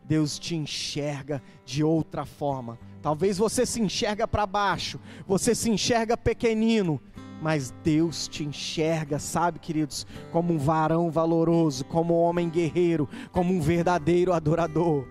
[0.03, 2.79] Deus te enxerga de outra forma.
[3.01, 7.01] Talvez você se enxerga para baixo, você se enxerga pequenino,
[7.41, 13.53] mas Deus te enxerga, sabe, queridos, como um varão valoroso, como um homem guerreiro, como
[13.53, 15.07] um verdadeiro adorador.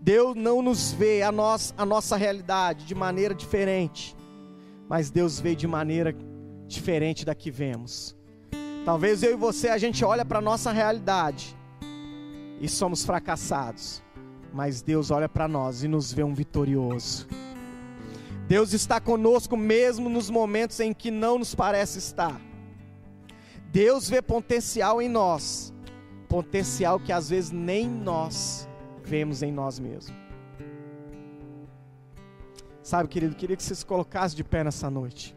[0.00, 4.14] Deus não nos vê a, nós, a nossa realidade de maneira diferente,
[4.88, 6.14] mas Deus vê de maneira
[6.68, 8.14] diferente da que vemos.
[8.84, 11.56] Talvez eu e você a gente olha para a nossa realidade
[12.60, 14.03] e somos fracassados,
[14.54, 17.26] mas Deus olha para nós e nos vê um vitorioso.
[18.46, 22.40] Deus está conosco mesmo nos momentos em que não nos parece estar.
[23.72, 25.74] Deus vê potencial em nós,
[26.28, 28.68] potencial que às vezes nem nós
[29.02, 30.14] vemos em nós mesmos.
[32.80, 35.36] Sabe, querido, queria que você se colocasse de pé nessa noite.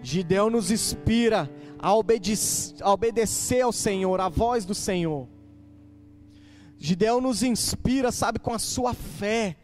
[0.00, 5.33] Gideão nos inspira a obedecer ao Senhor, a voz do Senhor.
[6.76, 9.56] Gideão nos inspira, sabe, com a sua fé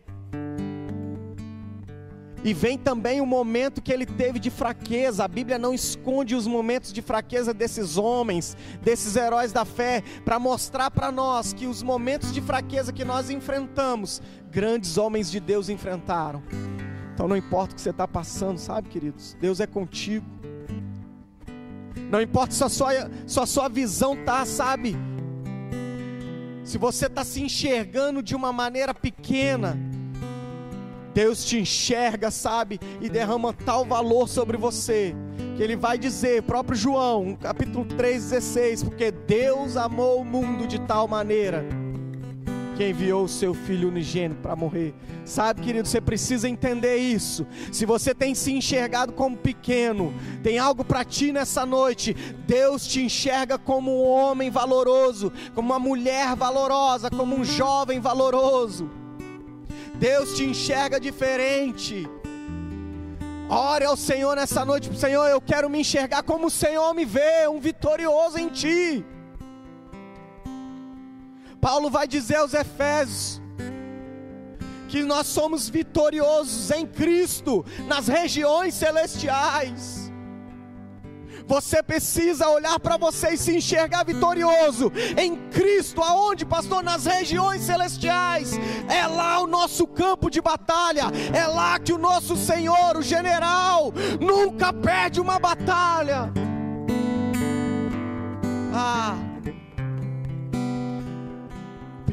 [2.42, 5.24] e vem também o momento que ele teve de fraqueza.
[5.24, 10.38] A Bíblia não esconde os momentos de fraqueza desses homens, desses heróis da fé, para
[10.38, 15.68] mostrar para nós que os momentos de fraqueza que nós enfrentamos, grandes homens de Deus
[15.68, 16.42] enfrentaram.
[17.12, 19.36] Então não importa o que você está passando, sabe, queridos?
[19.38, 20.24] Deus é contigo.
[22.10, 22.90] Não importa se a sua,
[23.26, 24.96] se a sua visão tá, sabe?
[26.70, 29.76] Se você está se enxergando de uma maneira pequena,
[31.12, 35.12] Deus te enxerga, sabe, e derrama tal valor sobre você,
[35.56, 41.08] que ele vai dizer, próprio João, capítulo 3,16, porque Deus amou o mundo de tal
[41.08, 41.64] maneira
[42.80, 44.94] que enviou o seu filho unigênito para morrer.
[45.26, 47.46] Sabe, querido, você precisa entender isso.
[47.70, 52.14] Se você tem se enxergado como pequeno, tem algo para ti nessa noite.
[52.46, 58.90] Deus te enxerga como um homem valoroso, como uma mulher valorosa, como um jovem valoroso.
[59.96, 62.08] Deus te enxerga diferente.
[63.46, 67.46] Ore ao Senhor nessa noite, Senhor, eu quero me enxergar como o Senhor me vê,
[67.46, 69.04] um vitorioso em Ti.
[71.60, 73.40] Paulo vai dizer aos Efésios
[74.88, 80.10] que nós somos vitoriosos em Cristo nas regiões celestiais.
[81.46, 86.82] Você precisa olhar para você e se enxergar vitorioso em Cristo, aonde, pastor?
[86.82, 88.52] Nas regiões celestiais.
[88.88, 91.04] É lá o nosso campo de batalha.
[91.34, 96.32] É lá que o nosso Senhor, o general, nunca perde uma batalha.
[98.72, 99.29] Ah.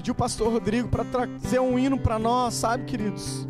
[0.08, 3.46] Pediu o pastor Rodrigo para trazer um hino para nós, sabe, queridos?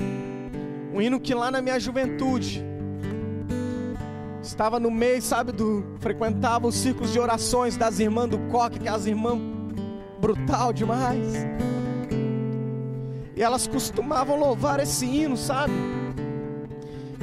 [0.91, 2.65] Um hino que lá na minha juventude
[4.41, 5.85] Estava no meio, sabe, do.
[5.99, 9.39] Frequentava os ciclos de orações das irmãs do coque, que é as irmãs
[10.19, 11.45] brutal demais.
[13.35, 15.73] E elas costumavam louvar esse hino, sabe?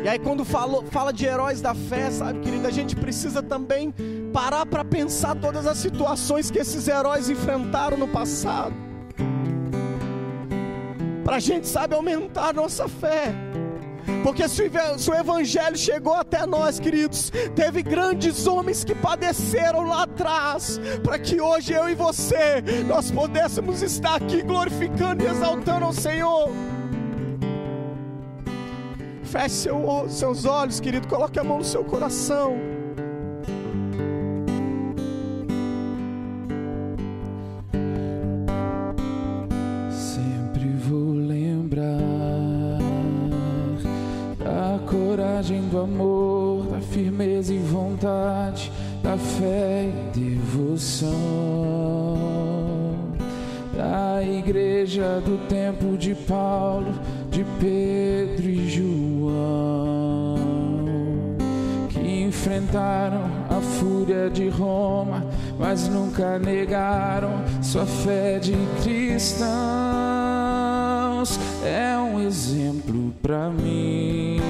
[0.00, 3.92] E aí quando fala de heróis da fé, sabe, querida, a gente precisa também
[4.32, 8.83] parar para pensar todas as situações que esses heróis enfrentaram no passado.
[11.24, 13.34] Para a gente, sabe, aumentar a nossa fé.
[14.22, 20.78] Porque se o Evangelho chegou até nós, queridos, teve grandes homens que padeceram lá atrás,
[21.02, 26.50] para que hoje eu e você, nós pudéssemos estar aqui glorificando e exaltando ao Senhor.
[29.24, 32.73] Feche seu, seus olhos, querido, coloque a mão no seu coração.
[48.04, 48.70] Vontade,
[49.02, 51.14] da fé e devoção.
[53.74, 56.92] Da igreja do tempo de Paulo,
[57.30, 60.36] de Pedro e João,
[61.88, 65.26] que enfrentaram a fúria de Roma,
[65.58, 68.54] mas nunca negaram sua fé de
[68.84, 69.44] cristãos.
[71.64, 74.43] É um exemplo para mim,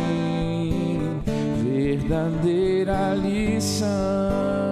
[2.05, 4.64] verdadeira lição.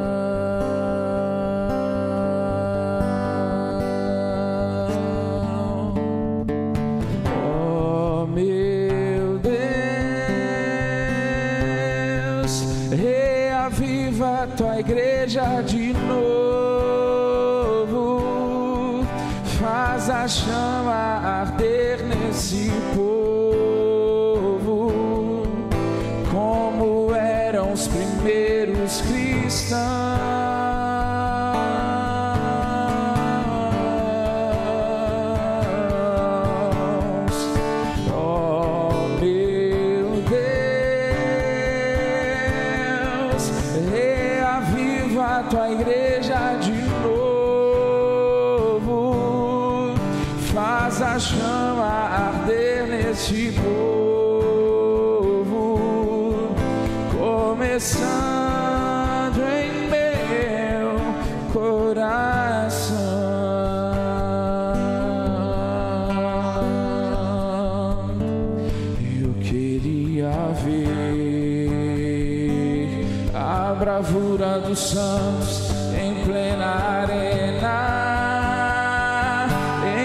[74.79, 77.69] Santos em plena arena,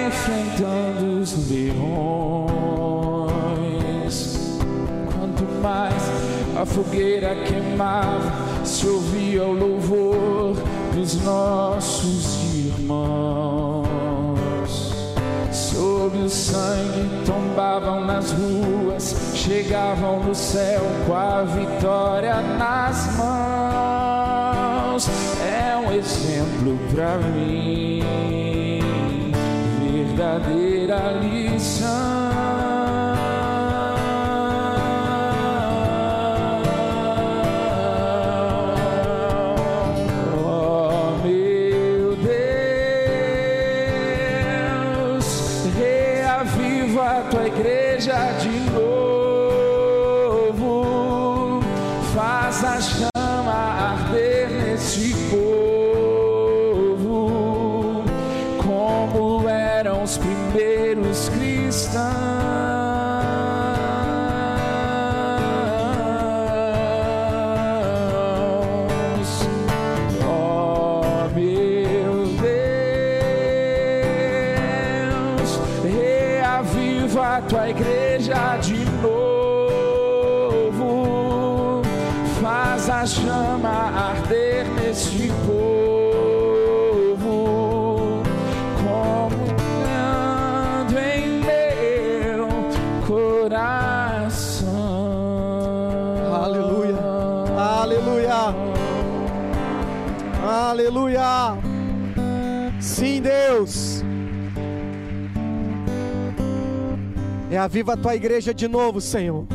[0.07, 1.77] enfrentando os leões.
[5.13, 6.03] Quanto mais
[6.59, 8.31] a fogueira queimava,
[8.65, 10.55] se ouvia o louvor
[10.93, 13.87] dos nossos irmãos.
[15.51, 23.66] Sob o sangue tombavam nas ruas, chegavam no céu com a vitória nas mãos
[25.97, 28.01] exemplo para mim,
[29.81, 32.26] verdadeira lição.
[107.57, 109.47] É aviva a tua igreja de novo, Senhor.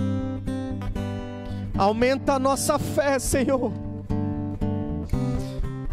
[1.79, 3.71] Aumenta a nossa fé, Senhor.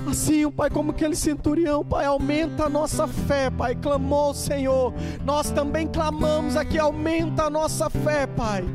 [0.09, 3.75] Assim, Pai, como aquele centurião, Pai, aumenta a nossa fé, Pai.
[3.75, 4.91] Clamou, Senhor.
[5.23, 8.65] Nós também clamamos aqui, aumenta a nossa fé, Pai.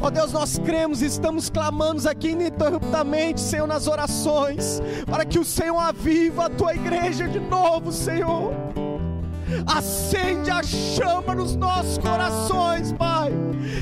[0.00, 4.80] Ó oh Deus, nós cremos e estamos clamando aqui ininterruptamente, Senhor, nas orações,
[5.10, 8.54] para que o Senhor aviva a tua igreja de novo, Senhor.
[9.66, 13.32] Acende a chama nos nossos corações, Pai.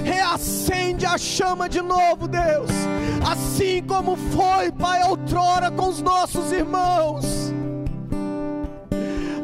[0.05, 2.71] Reacende a chama de novo, Deus.
[3.29, 7.25] Assim como foi, Pai, outrora com os nossos irmãos.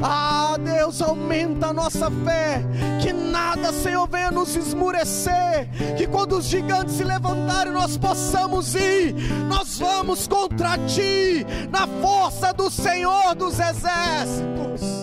[0.01, 2.61] Ah, Deus, aumenta a nossa fé.
[3.01, 5.69] Que nada, Senhor, venha nos esmurecer.
[5.97, 9.15] Que quando os gigantes se levantarem, nós possamos ir.
[9.47, 15.02] Nós vamos contra ti, na força do Senhor dos exércitos.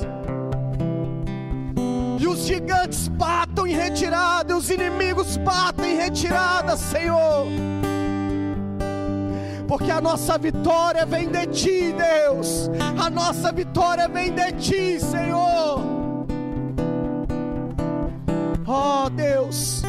[2.41, 7.47] Os gigantes batam em retirada, e os inimigos batem em retirada, Senhor
[9.69, 12.69] porque a nossa vitória vem de Ti, Deus.
[13.01, 15.81] A nossa vitória vem de Ti, Senhor.
[18.67, 19.83] Oh, Deus.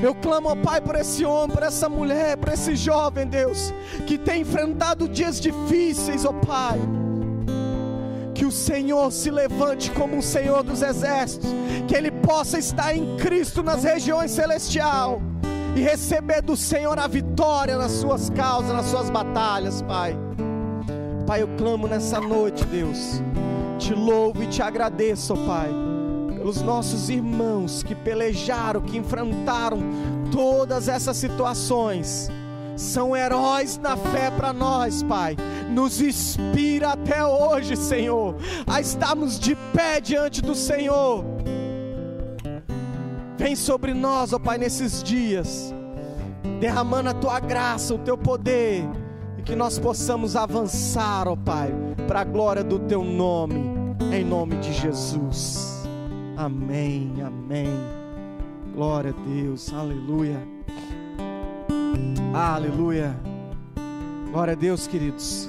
[0.00, 3.74] Eu clamo, ó Pai, por esse homem, por essa mulher, por esse jovem, Deus,
[4.06, 6.78] que tem enfrentado dias difíceis, ó Pai.
[8.44, 11.48] Que o Senhor se levante como um Senhor dos exércitos,
[11.88, 15.18] que ele possa estar em Cristo nas regiões celestiais
[15.74, 20.14] e receber do Senhor a vitória nas suas causas, nas suas batalhas, Pai.
[21.26, 23.22] Pai, eu clamo nessa noite, Deus.
[23.78, 25.70] Te louvo e te agradeço, Pai,
[26.36, 29.78] pelos nossos irmãos que pelejaram, que enfrentaram
[30.30, 32.28] todas essas situações.
[32.76, 35.36] São heróis na fé para nós, Pai.
[35.70, 38.36] Nos inspira até hoje, Senhor,
[38.66, 41.24] a estarmos de pé diante do Senhor.
[43.36, 45.74] Vem sobre nós, ó Pai, nesses dias,
[46.60, 48.84] derramando a tua graça, o teu poder
[49.44, 51.72] que nós possamos avançar, ó Pai,
[52.08, 53.60] para a glória do Teu nome,
[54.12, 55.86] em nome de Jesus.
[56.36, 57.68] Amém, amém.
[58.74, 60.40] Glória a Deus, aleluia.
[62.32, 63.14] Aleluia.
[64.30, 65.48] Glória a Deus, queridos.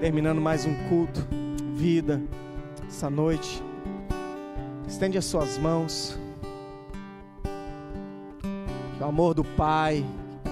[0.00, 1.26] Terminando mais um culto,
[1.74, 2.22] vida,
[2.86, 3.62] essa noite.
[4.86, 6.18] Estende as suas mãos.
[8.96, 10.04] Que o amor do Pai,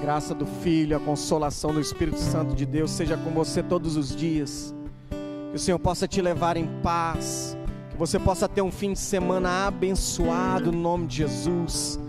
[0.02, 4.14] graça do Filho, a consolação do Espírito Santo de Deus seja com você todos os
[4.14, 4.74] dias.
[5.50, 7.56] Que o Senhor possa te levar em paz.
[7.90, 12.00] Que você possa ter um fim de semana abençoado no nome de Jesus.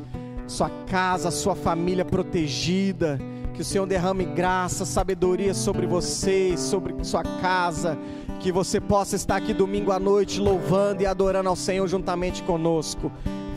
[0.51, 3.17] Sua casa, sua família protegida.
[3.53, 7.97] Que o Senhor derrame graça, sabedoria sobre você, sobre sua casa.
[8.41, 13.09] Que você possa estar aqui domingo à noite louvando e adorando ao Senhor juntamente conosco.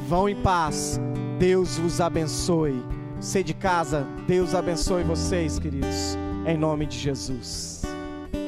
[0.09, 1.01] Vão em paz.
[1.37, 2.81] Deus vos abençoe.
[3.19, 6.17] Ser de casa, Deus abençoe vocês, queridos,
[6.47, 7.74] em nome de Jesus.